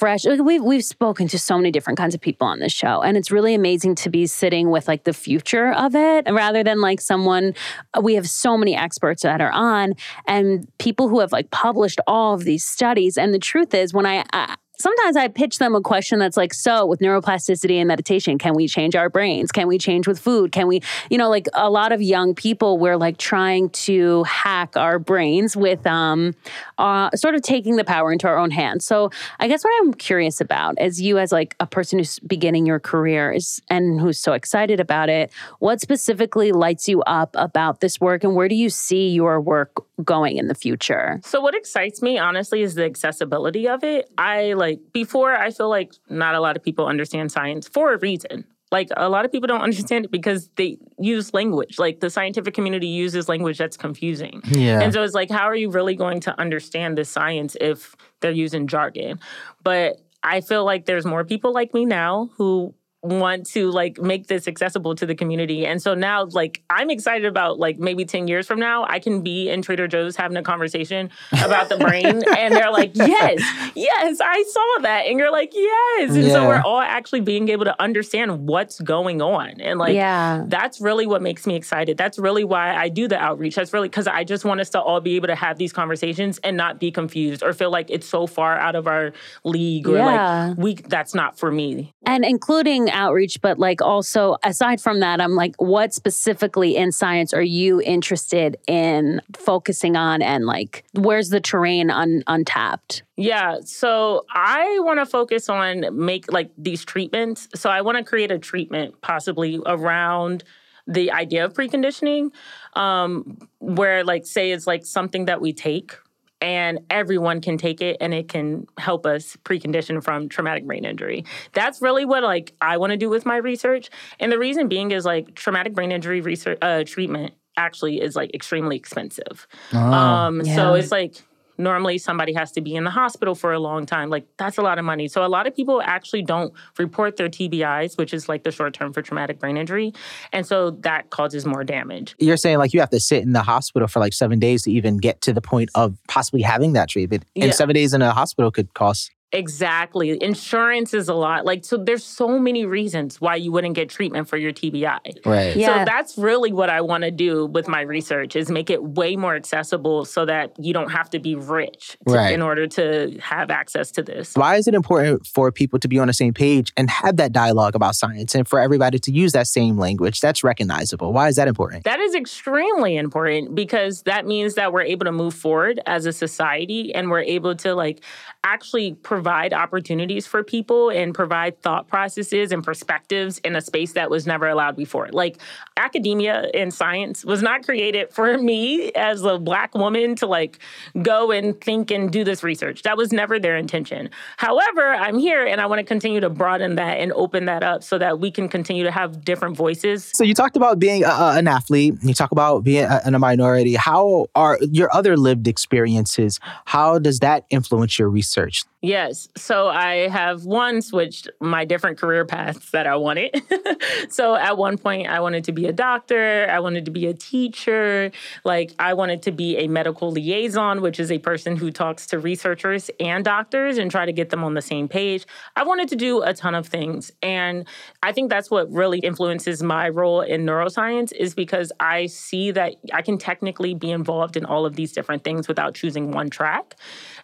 fresh. 0.00 0.24
We've 0.24 0.64
we've 0.64 0.84
spoken 0.84 1.28
to 1.28 1.38
so 1.38 1.58
many 1.58 1.70
different 1.70 1.98
kinds 1.98 2.14
of 2.14 2.22
people 2.22 2.46
on 2.46 2.58
this 2.58 2.72
show 2.72 3.02
and 3.02 3.18
it's 3.18 3.30
really 3.30 3.54
amazing 3.54 3.96
to 3.96 4.08
be 4.08 4.26
sitting 4.26 4.70
with 4.70 4.88
like 4.88 5.04
the 5.04 5.12
future 5.12 5.72
of 5.72 5.94
it 5.94 6.26
rather 6.30 6.64
than 6.64 6.80
like 6.80 7.02
someone 7.02 7.52
uh, 7.92 8.00
we 8.00 8.14
have 8.14 8.26
so 8.26 8.56
many 8.56 8.74
experts 8.74 9.22
that 9.22 9.42
are 9.42 9.52
on 9.52 9.92
and 10.26 10.66
people 10.78 11.10
who 11.10 11.20
have 11.20 11.32
like 11.32 11.50
published 11.50 12.00
all 12.06 12.32
of 12.32 12.44
these 12.44 12.64
studies 12.64 13.18
and 13.18 13.34
the 13.34 13.38
truth 13.38 13.74
is 13.74 13.92
when 13.92 14.06
I, 14.06 14.24
I 14.32 14.56
sometimes 14.80 15.16
I 15.16 15.28
pitch 15.28 15.58
them 15.58 15.74
a 15.74 15.80
question 15.80 16.18
that's 16.18 16.36
like, 16.36 16.54
so 16.54 16.86
with 16.86 17.00
neuroplasticity 17.00 17.76
and 17.76 17.88
meditation, 17.88 18.38
can 18.38 18.54
we 18.54 18.66
change 18.66 18.96
our 18.96 19.08
brains? 19.08 19.52
Can 19.52 19.68
we 19.68 19.78
change 19.78 20.06
with 20.06 20.18
food? 20.18 20.52
Can 20.52 20.66
we, 20.66 20.82
you 21.10 21.18
know, 21.18 21.28
like 21.28 21.46
a 21.54 21.70
lot 21.70 21.92
of 21.92 22.02
young 22.02 22.34
people, 22.34 22.78
we're 22.78 22.96
like 22.96 23.18
trying 23.18 23.70
to 23.70 24.22
hack 24.24 24.76
our 24.76 24.98
brains 24.98 25.56
with 25.56 25.86
um, 25.86 26.34
uh, 26.78 27.10
sort 27.14 27.34
of 27.34 27.42
taking 27.42 27.76
the 27.76 27.84
power 27.84 28.12
into 28.12 28.26
our 28.26 28.38
own 28.38 28.50
hands. 28.50 28.84
So 28.84 29.10
I 29.38 29.48
guess 29.48 29.64
what 29.64 29.72
I'm 29.82 29.94
curious 29.94 30.40
about 30.40 30.78
as 30.78 31.00
you 31.00 31.18
as 31.18 31.32
like 31.32 31.54
a 31.60 31.66
person 31.66 31.98
who's 31.98 32.18
beginning 32.20 32.66
your 32.66 32.80
career 32.80 33.32
is 33.32 33.60
and 33.68 34.00
who's 34.00 34.18
so 34.18 34.32
excited 34.32 34.80
about 34.80 35.08
it, 35.08 35.32
what 35.58 35.80
specifically 35.80 36.52
lights 36.52 36.88
you 36.88 37.02
up 37.02 37.34
about 37.34 37.80
this 37.80 38.00
work 38.00 38.24
and 38.24 38.34
where 38.34 38.48
do 38.48 38.54
you 38.54 38.70
see 38.70 39.10
your 39.10 39.40
work 39.40 39.84
going 40.04 40.36
in 40.36 40.48
the 40.48 40.54
future? 40.54 41.20
So 41.24 41.40
what 41.40 41.54
excites 41.54 42.00
me 42.00 42.18
honestly 42.18 42.62
is 42.62 42.74
the 42.74 42.84
accessibility 42.84 43.68
of 43.68 43.84
it. 43.84 44.10
I 44.16 44.54
like 44.54 44.69
before 44.92 45.34
I 45.34 45.50
feel 45.50 45.68
like 45.68 45.92
not 46.08 46.34
a 46.34 46.40
lot 46.40 46.56
of 46.56 46.62
people 46.62 46.86
understand 46.86 47.32
science 47.32 47.68
for 47.68 47.92
a 47.92 47.98
reason. 47.98 48.44
Like 48.72 48.88
a 48.96 49.08
lot 49.08 49.24
of 49.24 49.32
people 49.32 49.48
don't 49.48 49.60
understand 49.70 50.04
it 50.04 50.10
because 50.10 50.48
they 50.56 50.78
use 50.98 51.34
language. 51.34 51.78
Like 51.78 52.00
the 52.00 52.10
scientific 52.10 52.54
community 52.54 52.86
uses 52.86 53.28
language 53.28 53.58
that's 53.58 53.76
confusing. 53.76 54.42
Yeah. 54.44 54.80
And 54.80 54.92
so 54.92 55.02
it's 55.02 55.14
like, 55.14 55.30
how 55.30 55.44
are 55.44 55.56
you 55.56 55.70
really 55.70 55.96
going 55.96 56.20
to 56.20 56.40
understand 56.40 56.98
the 56.98 57.04
science 57.04 57.56
if 57.60 57.96
they're 58.20 58.30
using 58.30 58.66
jargon? 58.66 59.18
But 59.62 60.00
I 60.22 60.40
feel 60.40 60.64
like 60.64 60.86
there's 60.86 61.06
more 61.06 61.24
people 61.24 61.52
like 61.52 61.72
me 61.74 61.84
now 61.84 62.30
who 62.36 62.74
want 63.02 63.46
to 63.46 63.70
like 63.70 63.98
make 63.98 64.26
this 64.26 64.46
accessible 64.46 64.94
to 64.94 65.06
the 65.06 65.14
community. 65.14 65.66
And 65.66 65.80
so 65.80 65.94
now 65.94 66.26
like 66.26 66.62
I'm 66.68 66.90
excited 66.90 67.26
about 67.26 67.58
like 67.58 67.78
maybe 67.78 68.04
10 68.04 68.28
years 68.28 68.46
from 68.46 68.60
now 68.60 68.84
I 68.88 68.98
can 68.98 69.22
be 69.22 69.48
in 69.48 69.62
Trader 69.62 69.88
Joe's 69.88 70.16
having 70.16 70.36
a 70.36 70.42
conversation 70.42 71.10
about 71.32 71.70
the 71.70 71.78
brain 71.78 72.04
and 72.38 72.54
they're 72.54 72.70
like, 72.70 72.90
"Yes. 72.94 73.40
Yes, 73.74 74.20
I 74.22 74.44
saw 74.48 74.82
that." 74.82 75.06
And 75.06 75.18
you're 75.18 75.32
like, 75.32 75.52
"Yes." 75.54 76.14
And 76.14 76.24
yeah. 76.24 76.32
so 76.32 76.46
we're 76.46 76.60
all 76.60 76.80
actually 76.80 77.20
being 77.20 77.48
able 77.48 77.64
to 77.64 77.82
understand 77.82 78.46
what's 78.46 78.80
going 78.80 79.22
on. 79.22 79.60
And 79.60 79.78
like 79.78 79.94
yeah. 79.94 80.44
that's 80.46 80.80
really 80.80 81.06
what 81.06 81.22
makes 81.22 81.46
me 81.46 81.56
excited. 81.56 81.96
That's 81.96 82.18
really 82.18 82.44
why 82.44 82.76
I 82.76 82.90
do 82.90 83.08
the 83.08 83.18
outreach. 83.18 83.54
That's 83.54 83.72
really 83.72 83.88
cuz 83.88 84.06
I 84.06 84.24
just 84.24 84.44
want 84.44 84.60
us 84.60 84.68
to 84.70 84.80
all 84.80 85.00
be 85.00 85.16
able 85.16 85.28
to 85.28 85.34
have 85.34 85.56
these 85.56 85.72
conversations 85.72 86.38
and 86.44 86.56
not 86.56 86.78
be 86.78 86.90
confused 86.90 87.42
or 87.42 87.54
feel 87.54 87.70
like 87.70 87.90
it's 87.90 88.06
so 88.06 88.26
far 88.26 88.58
out 88.58 88.74
of 88.74 88.86
our 88.86 89.12
league 89.44 89.88
or 89.88 89.96
yeah. 89.96 90.48
like 90.48 90.58
we 90.58 90.74
that's 90.74 91.14
not 91.14 91.38
for 91.38 91.50
me. 91.50 91.94
And 92.04 92.24
including 92.24 92.89
outreach, 92.90 93.40
but 93.40 93.58
like 93.58 93.82
also 93.82 94.36
aside 94.42 94.80
from 94.80 95.00
that, 95.00 95.20
I'm 95.20 95.34
like, 95.34 95.54
what 95.58 95.94
specifically 95.94 96.76
in 96.76 96.92
science 96.92 97.32
are 97.32 97.42
you 97.42 97.80
interested 97.80 98.56
in 98.66 99.20
focusing 99.36 99.96
on 99.96 100.22
and 100.22 100.46
like 100.46 100.84
where's 100.94 101.30
the 101.30 101.40
terrain 101.40 101.90
un- 101.90 102.22
untapped? 102.26 103.02
Yeah, 103.16 103.58
so 103.64 104.24
I 104.32 104.78
want 104.80 104.98
to 105.00 105.06
focus 105.06 105.48
on 105.48 105.86
make 105.92 106.32
like 106.32 106.50
these 106.56 106.84
treatments. 106.84 107.48
So 107.54 107.70
I 107.70 107.82
want 107.82 107.98
to 107.98 108.04
create 108.04 108.30
a 108.30 108.38
treatment 108.38 109.00
possibly 109.02 109.60
around 109.66 110.44
the 110.86 111.12
idea 111.12 111.44
of 111.44 111.52
preconditioning 111.52 112.30
um 112.74 113.38
where 113.60 114.02
like 114.02 114.26
say 114.26 114.50
it's 114.50 114.66
like 114.66 114.84
something 114.84 115.26
that 115.26 115.40
we 115.40 115.52
take 115.52 115.94
and 116.40 116.80
everyone 116.88 117.40
can 117.40 117.58
take 117.58 117.80
it 117.80 117.96
and 118.00 118.14
it 118.14 118.28
can 118.28 118.66
help 118.78 119.06
us 119.06 119.36
precondition 119.44 120.02
from 120.02 120.28
traumatic 120.28 120.66
brain 120.66 120.84
injury. 120.84 121.24
That's 121.52 121.82
really 121.82 122.04
what 122.04 122.22
like 122.22 122.54
I 122.60 122.76
want 122.78 122.92
to 122.92 122.96
do 122.96 123.10
with 123.10 123.26
my 123.26 123.36
research. 123.36 123.90
And 124.18 124.32
the 124.32 124.38
reason 124.38 124.68
being 124.68 124.90
is 124.90 125.04
like 125.04 125.34
traumatic 125.34 125.74
brain 125.74 125.92
injury 125.92 126.20
research 126.20 126.58
uh, 126.62 126.84
treatment 126.84 127.34
actually 127.56 128.00
is 128.00 128.16
like 128.16 128.34
extremely 128.34 128.76
expensive. 128.76 129.46
Oh, 129.72 129.78
um, 129.78 130.40
yeah. 130.40 130.56
So 130.56 130.74
it's 130.74 130.90
like 130.90 131.22
normally 131.60 131.98
somebody 131.98 132.32
has 132.32 132.52
to 132.52 132.60
be 132.60 132.74
in 132.74 132.84
the 132.84 132.90
hospital 132.90 133.34
for 133.34 133.52
a 133.52 133.58
long 133.58 133.86
time. 133.86 134.10
Like 134.10 134.26
that's 134.36 134.58
a 134.58 134.62
lot 134.62 134.78
of 134.78 134.84
money. 134.84 135.08
So 135.08 135.24
a 135.24 135.28
lot 135.28 135.46
of 135.46 135.54
people 135.54 135.82
actually 135.82 136.22
don't 136.22 136.52
report 136.78 137.16
their 137.16 137.28
TBIs, 137.28 137.96
which 137.98 138.12
is 138.12 138.28
like 138.28 138.42
the 138.42 138.50
short 138.50 138.74
term 138.74 138.92
for 138.92 139.02
traumatic 139.02 139.38
brain 139.38 139.56
injury. 139.56 139.92
And 140.32 140.46
so 140.46 140.70
that 140.70 141.10
causes 141.10 141.46
more 141.46 141.64
damage. 141.64 142.14
You're 142.18 142.36
saying 142.36 142.58
like 142.58 142.72
you 142.72 142.80
have 142.80 142.90
to 142.90 143.00
sit 143.00 143.22
in 143.22 143.32
the 143.32 143.42
hospital 143.42 143.88
for 143.88 144.00
like 144.00 144.12
seven 144.12 144.38
days 144.38 144.62
to 144.64 144.72
even 144.72 144.98
get 144.98 145.20
to 145.22 145.32
the 145.32 145.40
point 145.40 145.70
of 145.74 145.96
possibly 146.08 146.42
having 146.42 146.72
that 146.72 146.88
treatment. 146.88 147.24
And 147.36 147.46
yeah. 147.46 147.50
seven 147.52 147.74
days 147.74 147.94
in 147.94 148.02
a 148.02 148.12
hospital 148.12 148.50
could 148.50 148.74
cost 148.74 149.10
Exactly. 149.32 150.20
Insurance 150.20 150.92
is 150.92 151.08
a 151.08 151.14
lot. 151.14 151.44
Like, 151.44 151.64
so 151.64 151.76
there's 151.76 152.02
so 152.02 152.38
many 152.38 152.66
reasons 152.66 153.20
why 153.20 153.36
you 153.36 153.52
wouldn't 153.52 153.74
get 153.74 153.88
treatment 153.88 154.28
for 154.28 154.36
your 154.36 154.52
TBI. 154.52 155.24
Right. 155.24 155.56
Yeah. 155.56 155.78
So 155.78 155.84
that's 155.84 156.18
really 156.18 156.52
what 156.52 156.68
I 156.68 156.80
want 156.80 157.04
to 157.04 157.12
do 157.12 157.46
with 157.46 157.68
my 157.68 157.82
research 157.82 158.34
is 158.34 158.50
make 158.50 158.70
it 158.70 158.82
way 158.82 159.14
more 159.14 159.36
accessible 159.36 160.04
so 160.04 160.24
that 160.26 160.52
you 160.58 160.72
don't 160.72 160.90
have 160.90 161.10
to 161.10 161.20
be 161.20 161.36
rich 161.36 161.96
to, 162.08 162.14
right. 162.14 162.34
in 162.34 162.42
order 162.42 162.66
to 162.66 163.18
have 163.22 163.50
access 163.50 163.92
to 163.92 164.02
this. 164.02 164.34
Why 164.34 164.56
is 164.56 164.66
it 164.66 164.74
important 164.74 165.24
for 165.26 165.52
people 165.52 165.78
to 165.78 165.86
be 165.86 165.98
on 166.00 166.08
the 166.08 166.12
same 166.12 166.34
page 166.34 166.72
and 166.76 166.90
have 166.90 167.16
that 167.18 167.32
dialogue 167.32 167.76
about 167.76 167.94
science 167.94 168.34
and 168.34 168.48
for 168.48 168.58
everybody 168.58 168.98
to 168.98 169.12
use 169.12 169.32
that 169.32 169.46
same 169.46 169.78
language 169.78 170.20
that's 170.20 170.42
recognizable? 170.42 171.12
Why 171.12 171.28
is 171.28 171.36
that 171.36 171.46
important? 171.46 171.84
That 171.84 172.00
is 172.00 172.16
extremely 172.16 172.96
important 172.96 173.54
because 173.54 174.02
that 174.02 174.26
means 174.26 174.54
that 174.54 174.72
we're 174.72 174.82
able 174.82 175.04
to 175.04 175.12
move 175.12 175.34
forward 175.34 175.80
as 175.86 176.04
a 176.06 176.12
society 176.12 176.92
and 176.92 177.10
we're 177.10 177.20
able 177.20 177.54
to 177.56 177.76
like 177.76 178.02
actually 178.42 178.94
provide 178.94 179.19
provide 179.20 179.52
opportunities 179.52 180.26
for 180.26 180.42
people 180.42 180.88
and 180.88 181.14
provide 181.14 181.60
thought 181.60 181.86
processes 181.86 182.52
and 182.52 182.64
perspectives 182.64 183.36
in 183.44 183.54
a 183.54 183.60
space 183.60 183.92
that 183.92 184.08
was 184.08 184.26
never 184.26 184.48
allowed 184.48 184.74
before. 184.74 185.10
Like 185.12 185.36
academia 185.76 186.48
and 186.54 186.72
science 186.72 187.22
was 187.22 187.42
not 187.42 187.62
created 187.62 188.14
for 188.14 188.38
me 188.50 188.90
as 188.92 189.22
a 189.22 189.38
black 189.38 189.74
woman 189.74 190.14
to 190.16 190.26
like 190.26 190.58
go 191.02 191.32
and 191.32 191.60
think 191.60 191.90
and 191.90 192.10
do 192.10 192.24
this 192.24 192.42
research. 192.42 192.80
That 192.84 192.96
was 192.96 193.12
never 193.12 193.38
their 193.38 193.58
intention. 193.58 194.08
However, 194.38 194.88
I'm 194.88 195.18
here 195.18 195.46
and 195.46 195.60
I 195.60 195.66
want 195.66 195.80
to 195.80 195.84
continue 195.84 196.20
to 196.20 196.30
broaden 196.30 196.76
that 196.76 196.94
and 196.94 197.12
open 197.12 197.44
that 197.44 197.62
up 197.62 197.84
so 197.84 197.98
that 197.98 198.20
we 198.20 198.30
can 198.30 198.48
continue 198.48 198.84
to 198.84 198.90
have 198.90 199.22
different 199.22 199.54
voices. 199.54 200.10
So 200.14 200.24
you 200.24 200.32
talked 200.32 200.56
about 200.56 200.78
being 200.78 201.04
a, 201.04 201.34
an 201.36 201.46
athlete, 201.46 201.96
you 202.02 202.14
talk 202.14 202.32
about 202.32 202.64
being 202.64 202.86
uh, 202.86 203.02
a, 203.04 203.14
a 203.14 203.18
minority. 203.18 203.74
How 203.74 204.28
are 204.34 204.58
your 204.62 204.88
other 204.94 205.18
lived 205.18 205.46
experiences? 205.46 206.40
How 206.64 206.98
does 206.98 207.18
that 207.18 207.44
influence 207.50 207.98
your 207.98 208.08
research? 208.08 208.64
Yes. 208.82 209.28
So 209.36 209.68
I 209.68 210.08
have 210.08 210.46
one 210.46 210.80
switched 210.80 211.28
my 211.38 211.66
different 211.66 211.98
career 211.98 212.24
paths 212.24 212.70
that 212.70 212.86
I 212.86 212.96
wanted. 212.96 213.42
so 214.08 214.34
at 214.34 214.56
one 214.56 214.78
point, 214.78 215.06
I 215.06 215.20
wanted 215.20 215.44
to 215.44 215.52
be 215.52 215.66
a 215.66 215.72
doctor, 215.72 216.48
I 216.48 216.60
wanted 216.60 216.86
to 216.86 216.90
be 216.90 217.06
a 217.06 217.12
teacher, 217.12 218.10
like 218.42 218.72
I 218.78 218.94
wanted 218.94 219.22
to 219.24 219.32
be 219.32 219.58
a 219.58 219.68
medical 219.68 220.10
liaison, 220.10 220.80
which 220.80 220.98
is 220.98 221.12
a 221.12 221.18
person 221.18 221.56
who 221.56 221.70
talks 221.70 222.06
to 222.08 222.18
researchers 222.18 222.90
and 222.98 223.22
doctors 223.22 223.76
and 223.76 223.90
try 223.90 224.06
to 224.06 224.12
get 224.12 224.30
them 224.30 224.42
on 224.42 224.54
the 224.54 224.62
same 224.62 224.88
page. 224.88 225.26
I 225.56 225.64
wanted 225.64 225.88
to 225.90 225.96
do 225.96 226.22
a 226.22 226.32
ton 226.32 226.54
of 226.54 226.66
things. 226.66 227.12
And 227.20 227.66
I 228.02 228.12
think 228.12 228.30
that's 228.30 228.50
what 228.50 228.72
really 228.72 229.00
influences 229.00 229.62
my 229.62 229.90
role 229.90 230.22
in 230.22 230.46
neuroscience 230.46 231.12
is 231.12 231.34
because 231.34 231.70
I 231.80 232.06
see 232.06 232.50
that 232.52 232.76
I 232.94 233.02
can 233.02 233.18
technically 233.18 233.74
be 233.74 233.90
involved 233.90 234.38
in 234.38 234.46
all 234.46 234.64
of 234.64 234.76
these 234.76 234.92
different 234.92 235.22
things 235.22 235.48
without 235.48 235.74
choosing 235.74 236.12
one 236.12 236.30
track. 236.30 236.76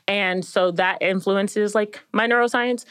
And 0.08 0.44
so 0.44 0.70
that 0.72 0.98
influences 1.00 1.74
like 1.74 2.00
my 2.12 2.26
neuroscience 2.26 2.84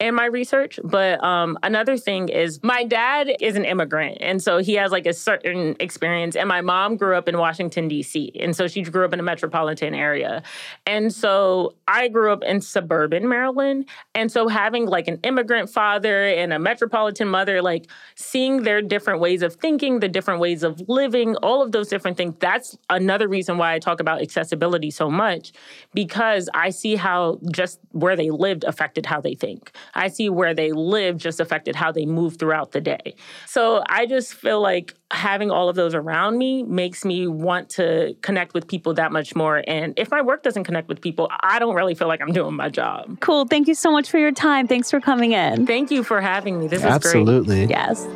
in 0.00 0.14
my 0.14 0.26
research. 0.26 0.78
But 0.84 1.22
um, 1.24 1.58
another 1.62 1.96
thing 1.96 2.28
is 2.28 2.60
my 2.62 2.84
dad 2.84 3.30
is 3.40 3.56
an 3.56 3.64
immigrant. 3.64 4.18
And 4.20 4.40
so 4.40 4.58
he 4.58 4.74
has 4.74 4.92
like 4.92 5.06
a 5.06 5.12
certain 5.12 5.74
experience. 5.80 6.36
And 6.36 6.48
my 6.48 6.60
mom 6.60 6.96
grew 6.96 7.16
up 7.16 7.28
in 7.28 7.36
Washington, 7.36 7.88
D.C. 7.88 8.32
And 8.38 8.54
so 8.54 8.68
she 8.68 8.82
grew 8.82 9.04
up 9.04 9.12
in 9.12 9.18
a 9.18 9.24
metropolitan 9.24 9.94
area. 9.94 10.42
And 10.86 11.12
so 11.12 11.74
I 11.88 12.08
grew 12.08 12.32
up 12.32 12.44
in 12.44 12.60
suburban 12.60 13.28
Maryland. 13.28 13.88
And 14.14 14.30
so 14.30 14.46
having 14.46 14.86
like 14.86 15.08
an 15.08 15.18
immigrant 15.24 15.68
father 15.68 16.26
and 16.28 16.52
a 16.52 16.60
metropolitan 16.60 17.28
mother, 17.28 17.60
like 17.60 17.86
seeing 18.14 18.62
their 18.62 18.80
different 18.80 19.20
ways 19.20 19.42
of 19.42 19.54
thinking, 19.56 19.98
the 19.98 20.08
different 20.08 20.40
ways 20.40 20.62
of 20.62 20.80
living, 20.88 21.34
all 21.36 21.60
of 21.60 21.72
those 21.72 21.88
different 21.88 22.16
things, 22.16 22.34
that's 22.38 22.78
another 22.88 23.26
reason 23.26 23.58
why 23.58 23.74
I 23.74 23.80
talk 23.80 23.98
about 23.98 24.22
accessibility 24.22 24.92
so 24.92 25.10
much 25.10 25.52
because 25.92 26.48
I 26.54 26.70
see 26.70 26.94
how 26.94 27.40
just 27.50 27.80
where 27.90 28.14
they 28.14 28.30
lived 28.30 28.62
affected 28.62 29.04
how 29.04 29.20
they 29.20 29.34
think. 29.34 29.72
I 29.94 30.08
see 30.08 30.28
where 30.28 30.54
they 30.54 30.72
live 30.72 31.16
just 31.16 31.40
affected 31.40 31.76
how 31.76 31.92
they 31.92 32.06
move 32.06 32.36
throughout 32.38 32.72
the 32.72 32.80
day. 32.80 33.14
So 33.46 33.82
I 33.88 34.06
just 34.06 34.34
feel 34.34 34.60
like 34.60 34.94
having 35.10 35.50
all 35.50 35.68
of 35.68 35.76
those 35.76 35.94
around 35.94 36.38
me 36.38 36.62
makes 36.62 37.04
me 37.04 37.26
want 37.26 37.70
to 37.70 38.14
connect 38.22 38.54
with 38.54 38.68
people 38.68 38.94
that 38.94 39.12
much 39.12 39.34
more. 39.34 39.62
And 39.66 39.94
if 39.98 40.10
my 40.10 40.20
work 40.20 40.42
doesn't 40.42 40.64
connect 40.64 40.88
with 40.88 41.00
people, 41.00 41.28
I 41.40 41.58
don't 41.58 41.74
really 41.74 41.94
feel 41.94 42.08
like 42.08 42.20
I'm 42.20 42.32
doing 42.32 42.54
my 42.54 42.68
job. 42.68 43.20
Cool. 43.20 43.46
Thank 43.46 43.68
you 43.68 43.74
so 43.74 43.90
much 43.90 44.10
for 44.10 44.18
your 44.18 44.32
time. 44.32 44.66
Thanks 44.68 44.90
for 44.90 45.00
coming 45.00 45.32
in. 45.32 45.66
Thank 45.66 45.90
you 45.90 46.02
for 46.02 46.20
having 46.20 46.58
me. 46.58 46.68
This 46.68 46.78
is 46.78 46.84
great. 46.84 46.94
Absolutely. 46.94 47.64
Yes. 47.64 48.06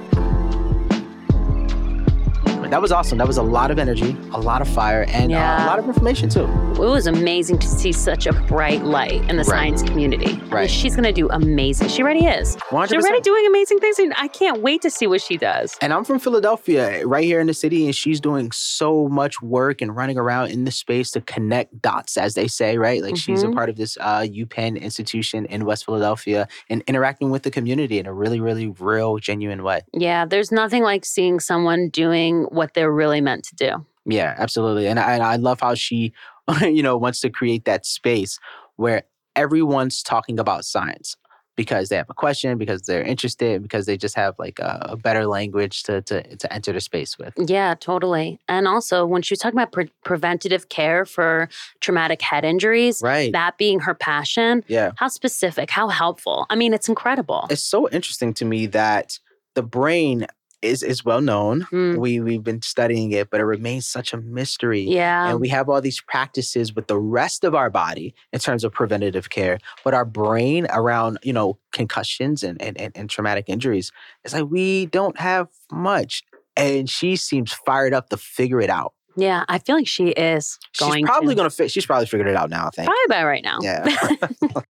That 2.72 2.80
was 2.80 2.90
awesome. 2.90 3.18
That 3.18 3.26
was 3.26 3.36
a 3.36 3.42
lot 3.42 3.70
of 3.70 3.78
energy, 3.78 4.16
a 4.32 4.40
lot 4.40 4.62
of 4.62 4.68
fire, 4.68 5.04
and 5.08 5.30
yeah. 5.30 5.58
uh, 5.58 5.64
a 5.64 5.66
lot 5.66 5.78
of 5.78 5.84
information 5.84 6.30
too. 6.30 6.44
It 6.72 6.78
was 6.78 7.06
amazing 7.06 7.58
to 7.58 7.66
see 7.68 7.92
such 7.92 8.26
a 8.26 8.32
bright 8.32 8.82
light 8.82 9.20
in 9.28 9.36
the 9.36 9.44
right. 9.44 9.76
science 9.76 9.82
community. 9.82 10.32
Right. 10.44 10.52
I 10.52 10.60
mean, 10.60 10.68
she's 10.68 10.96
going 10.96 11.04
to 11.04 11.12
do 11.12 11.28
amazing. 11.28 11.88
She 11.88 12.02
already 12.02 12.24
is. 12.24 12.56
100%. 12.56 12.88
She's 12.88 13.04
already 13.04 13.20
doing 13.20 13.46
amazing 13.46 13.78
things, 13.78 13.98
and 13.98 14.14
I 14.16 14.26
can't 14.26 14.62
wait 14.62 14.80
to 14.82 14.90
see 14.90 15.06
what 15.06 15.20
she 15.20 15.36
does. 15.36 15.76
And 15.82 15.92
I'm 15.92 16.02
from 16.02 16.18
Philadelphia, 16.18 17.06
right 17.06 17.24
here 17.24 17.40
in 17.40 17.46
the 17.46 17.52
city, 17.52 17.84
and 17.84 17.94
she's 17.94 18.20
doing 18.20 18.50
so 18.52 19.06
much 19.06 19.42
work 19.42 19.82
and 19.82 19.94
running 19.94 20.16
around 20.16 20.50
in 20.50 20.64
the 20.64 20.70
space 20.70 21.10
to 21.10 21.20
connect 21.20 21.82
dots, 21.82 22.16
as 22.16 22.32
they 22.32 22.48
say, 22.48 22.78
right? 22.78 23.02
Like 23.02 23.10
mm-hmm. 23.10 23.16
she's 23.16 23.42
a 23.42 23.48
mm-hmm. 23.48 23.54
part 23.54 23.68
of 23.68 23.76
this 23.76 23.98
uh, 24.00 24.20
UPenn 24.20 24.80
institution 24.80 25.44
in 25.44 25.66
West 25.66 25.84
Philadelphia 25.84 26.48
and 26.70 26.82
interacting 26.86 27.30
with 27.30 27.42
the 27.42 27.50
community 27.50 27.98
in 27.98 28.06
a 28.06 28.14
really, 28.14 28.40
really 28.40 28.68
real, 28.68 29.18
genuine 29.18 29.62
way. 29.62 29.82
Yeah, 29.92 30.24
there's 30.24 30.50
nothing 30.50 30.82
like 30.82 31.04
seeing 31.04 31.38
someone 31.38 31.90
doing 31.90 32.44
what 32.44 32.61
they're 32.74 32.92
really 32.92 33.20
meant 33.20 33.44
to 33.44 33.54
do. 33.56 33.86
Yeah, 34.04 34.34
absolutely. 34.38 34.86
And 34.86 34.98
I, 34.98 35.14
and 35.14 35.22
I 35.22 35.36
love 35.36 35.60
how 35.60 35.74
she, 35.74 36.12
you 36.60 36.82
know, 36.82 36.96
wants 36.96 37.20
to 37.20 37.30
create 37.30 37.64
that 37.66 37.86
space 37.86 38.38
where 38.76 39.04
everyone's 39.36 40.02
talking 40.02 40.38
about 40.38 40.64
science 40.64 41.16
because 41.54 41.88
they 41.88 41.96
have 41.96 42.08
a 42.08 42.14
question, 42.14 42.56
because 42.56 42.82
they're 42.82 43.02
interested, 43.02 43.62
because 43.62 43.86
they 43.86 43.96
just 43.96 44.14
have 44.16 44.34
like 44.38 44.58
a, 44.58 44.86
a 44.90 44.96
better 44.96 45.26
language 45.26 45.82
to, 45.84 46.00
to 46.02 46.36
to 46.36 46.52
enter 46.52 46.72
the 46.72 46.80
space 46.80 47.18
with. 47.18 47.34
Yeah, 47.36 47.74
totally. 47.74 48.40
And 48.48 48.66
also, 48.66 49.04
when 49.04 49.22
she 49.22 49.32
was 49.32 49.40
talking 49.40 49.58
about 49.58 49.72
pre- 49.72 49.92
preventative 50.04 50.68
care 50.68 51.04
for 51.04 51.48
traumatic 51.80 52.22
head 52.22 52.44
injuries, 52.44 53.00
right? 53.02 53.32
That 53.32 53.58
being 53.58 53.80
her 53.80 53.94
passion. 53.94 54.64
Yeah. 54.68 54.92
How 54.96 55.08
specific? 55.08 55.70
How 55.70 55.88
helpful? 55.88 56.46
I 56.48 56.56
mean, 56.56 56.72
it's 56.72 56.88
incredible. 56.88 57.46
It's 57.50 57.64
so 57.64 57.88
interesting 57.90 58.32
to 58.34 58.44
me 58.44 58.66
that 58.66 59.18
the 59.54 59.62
brain 59.62 60.26
is 60.62 60.82
is 60.82 61.04
well 61.04 61.20
known. 61.20 61.62
Mm. 61.72 61.98
We 61.98 62.20
we've 62.20 62.42
been 62.42 62.62
studying 62.62 63.12
it, 63.12 63.30
but 63.30 63.40
it 63.40 63.44
remains 63.44 63.86
such 63.86 64.12
a 64.12 64.16
mystery. 64.16 64.82
Yeah. 64.82 65.30
And 65.30 65.40
we 65.40 65.48
have 65.48 65.68
all 65.68 65.80
these 65.80 66.00
practices 66.00 66.74
with 66.74 66.86
the 66.86 66.98
rest 66.98 67.44
of 67.44 67.54
our 67.54 67.68
body 67.68 68.14
in 68.32 68.38
terms 68.38 68.64
of 68.64 68.72
preventative 68.72 69.30
care, 69.30 69.58
but 69.84 69.94
our 69.94 70.04
brain 70.04 70.66
around, 70.70 71.18
you 71.22 71.32
know, 71.32 71.58
concussions 71.72 72.42
and 72.42 72.60
and, 72.62 72.80
and, 72.80 72.96
and 72.96 73.10
traumatic 73.10 73.46
injuries, 73.48 73.92
it's 74.24 74.34
like 74.34 74.46
we 74.48 74.86
don't 74.86 75.18
have 75.18 75.48
much. 75.70 76.22
And 76.56 76.88
she 76.88 77.16
seems 77.16 77.52
fired 77.52 77.94
up 77.94 78.10
to 78.10 78.16
figure 78.16 78.60
it 78.60 78.70
out. 78.70 78.92
Yeah, 79.16 79.44
I 79.48 79.58
feel 79.58 79.76
like 79.76 79.88
she 79.88 80.08
is 80.08 80.58
going. 80.78 81.00
She's 81.00 81.06
probably 81.06 81.34
to. 81.34 81.38
going 81.38 81.50
to 81.50 81.54
fit. 81.54 81.70
She's 81.70 81.86
probably 81.86 82.06
figured 82.06 82.28
it 82.28 82.36
out 82.36 82.50
now. 82.50 82.66
I 82.66 82.70
think. 82.70 82.86
Probably 82.86 83.06
by 83.08 83.24
right 83.24 83.44
now. 83.44 83.58
Yeah. 83.60 83.84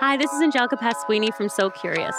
Hi, 0.00 0.16
this 0.16 0.32
is 0.32 0.40
Angelica 0.40 0.76
Pasquini 0.76 1.34
from 1.34 1.48
So 1.48 1.70
Curious. 1.70 2.16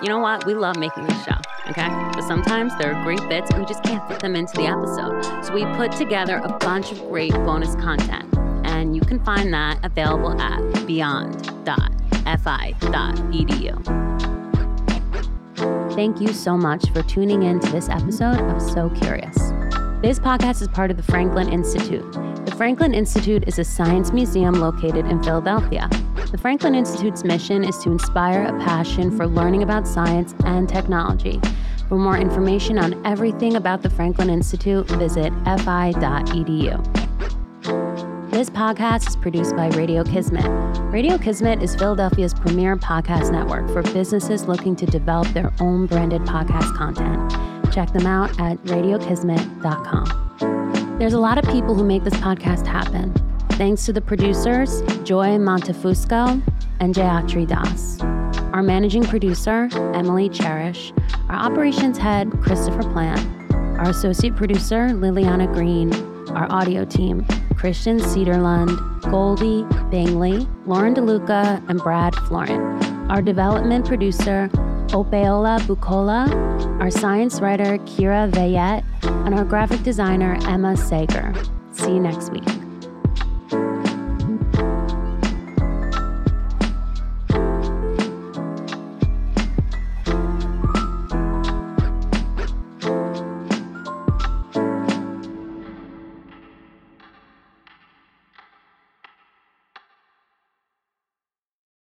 You 0.00 0.08
know 0.08 0.20
what? 0.20 0.46
We 0.46 0.54
love 0.54 0.76
making 0.76 1.06
this 1.06 1.24
show, 1.24 1.34
okay? 1.68 1.88
But 2.12 2.22
sometimes 2.22 2.72
there 2.78 2.94
are 2.94 3.02
great 3.02 3.20
bits 3.28 3.50
and 3.50 3.58
we 3.58 3.66
just 3.66 3.82
can't 3.82 4.06
fit 4.08 4.20
them 4.20 4.36
into 4.36 4.52
the 4.54 4.66
episode. 4.66 5.44
So 5.44 5.52
we 5.52 5.64
put 5.76 5.90
together 5.90 6.40
a 6.44 6.56
bunch 6.58 6.92
of 6.92 7.00
great 7.08 7.32
bonus 7.32 7.74
content, 7.74 8.32
and 8.64 8.94
you 8.94 9.00
can 9.00 9.18
find 9.24 9.52
that 9.52 9.84
available 9.84 10.40
at 10.40 10.86
beyond.fi.edu. 10.86 11.54
Thank 15.94 16.20
you 16.20 16.28
so 16.28 16.56
much 16.56 16.88
for 16.90 17.02
tuning 17.02 17.42
in 17.42 17.58
to 17.58 17.72
this 17.72 17.88
episode 17.88 18.38
of 18.38 18.62
So 18.62 18.90
Curious. 18.90 19.36
This 20.00 20.20
podcast 20.20 20.62
is 20.62 20.68
part 20.68 20.92
of 20.92 20.96
the 20.96 21.02
Franklin 21.02 21.48
Institute. 21.52 22.04
The 22.48 22.56
Franklin 22.56 22.94
Institute 22.94 23.44
is 23.46 23.58
a 23.58 23.64
science 23.64 24.10
museum 24.10 24.54
located 24.54 25.04
in 25.04 25.22
Philadelphia. 25.22 25.86
The 26.30 26.38
Franklin 26.38 26.74
Institute's 26.74 27.22
mission 27.22 27.62
is 27.62 27.76
to 27.80 27.90
inspire 27.90 28.46
a 28.46 28.58
passion 28.64 29.14
for 29.14 29.26
learning 29.26 29.62
about 29.62 29.86
science 29.86 30.34
and 30.46 30.66
technology. 30.66 31.42
For 31.90 31.98
more 31.98 32.16
information 32.16 32.78
on 32.78 33.06
everything 33.06 33.56
about 33.56 33.82
the 33.82 33.90
Franklin 33.90 34.30
Institute, 34.30 34.88
visit 34.92 35.30
fi.edu. 35.44 36.82
This 38.30 38.48
podcast 38.48 39.08
is 39.08 39.16
produced 39.16 39.54
by 39.54 39.68
Radio 39.68 40.02
Kismet. 40.02 40.46
Radio 40.90 41.18
Kismet 41.18 41.62
is 41.62 41.76
Philadelphia's 41.76 42.32
premier 42.32 42.78
podcast 42.78 43.30
network 43.30 43.68
for 43.68 43.82
businesses 43.92 44.48
looking 44.48 44.74
to 44.76 44.86
develop 44.86 45.28
their 45.34 45.52
own 45.60 45.84
branded 45.84 46.22
podcast 46.22 46.74
content. 46.74 47.30
Check 47.74 47.92
them 47.92 48.06
out 48.06 48.30
at 48.40 48.56
radiokismet.com. 48.64 50.67
There's 50.98 51.12
a 51.12 51.20
lot 51.20 51.38
of 51.38 51.44
people 51.52 51.76
who 51.76 51.84
make 51.84 52.02
this 52.02 52.14
podcast 52.14 52.66
happen. 52.66 53.14
Thanks 53.50 53.86
to 53.86 53.92
the 53.92 54.00
producers, 54.00 54.82
Joy 55.04 55.38
Montefusco 55.38 56.42
and 56.80 56.92
Jayatri 56.92 57.46
Das. 57.46 58.00
Our 58.52 58.64
managing 58.64 59.04
producer, 59.04 59.68
Emily 59.94 60.28
Cherish. 60.28 60.92
Our 61.28 61.36
operations 61.36 61.98
head, 61.98 62.32
Christopher 62.42 62.82
Plant. 62.82 63.20
Our 63.78 63.90
associate 63.90 64.34
producer, 64.34 64.88
Liliana 64.88 65.46
Green. 65.52 65.94
Our 66.30 66.50
audio 66.50 66.84
team, 66.84 67.24
Christian 67.56 68.00
Cedarlund, 68.00 68.76
Goldie 69.08 69.64
Bingley, 69.90 70.48
Lauren 70.66 70.94
DeLuca, 70.94 71.62
and 71.68 71.78
Brad 71.78 72.16
Florent. 72.26 72.84
Our 73.08 73.22
development 73.22 73.86
producer, 73.86 74.50
Opeola 74.92 75.58
Bukola, 75.60 76.80
our 76.80 76.90
science 76.90 77.40
writer, 77.40 77.78
Kira 77.78 78.30
Vayet, 78.30 78.84
and 79.26 79.34
our 79.34 79.44
graphic 79.44 79.82
designer, 79.82 80.38
Emma 80.46 80.76
Sager. 80.76 81.34
See 81.72 81.92
you 81.92 82.00
next 82.00 82.30
week. 82.30 82.67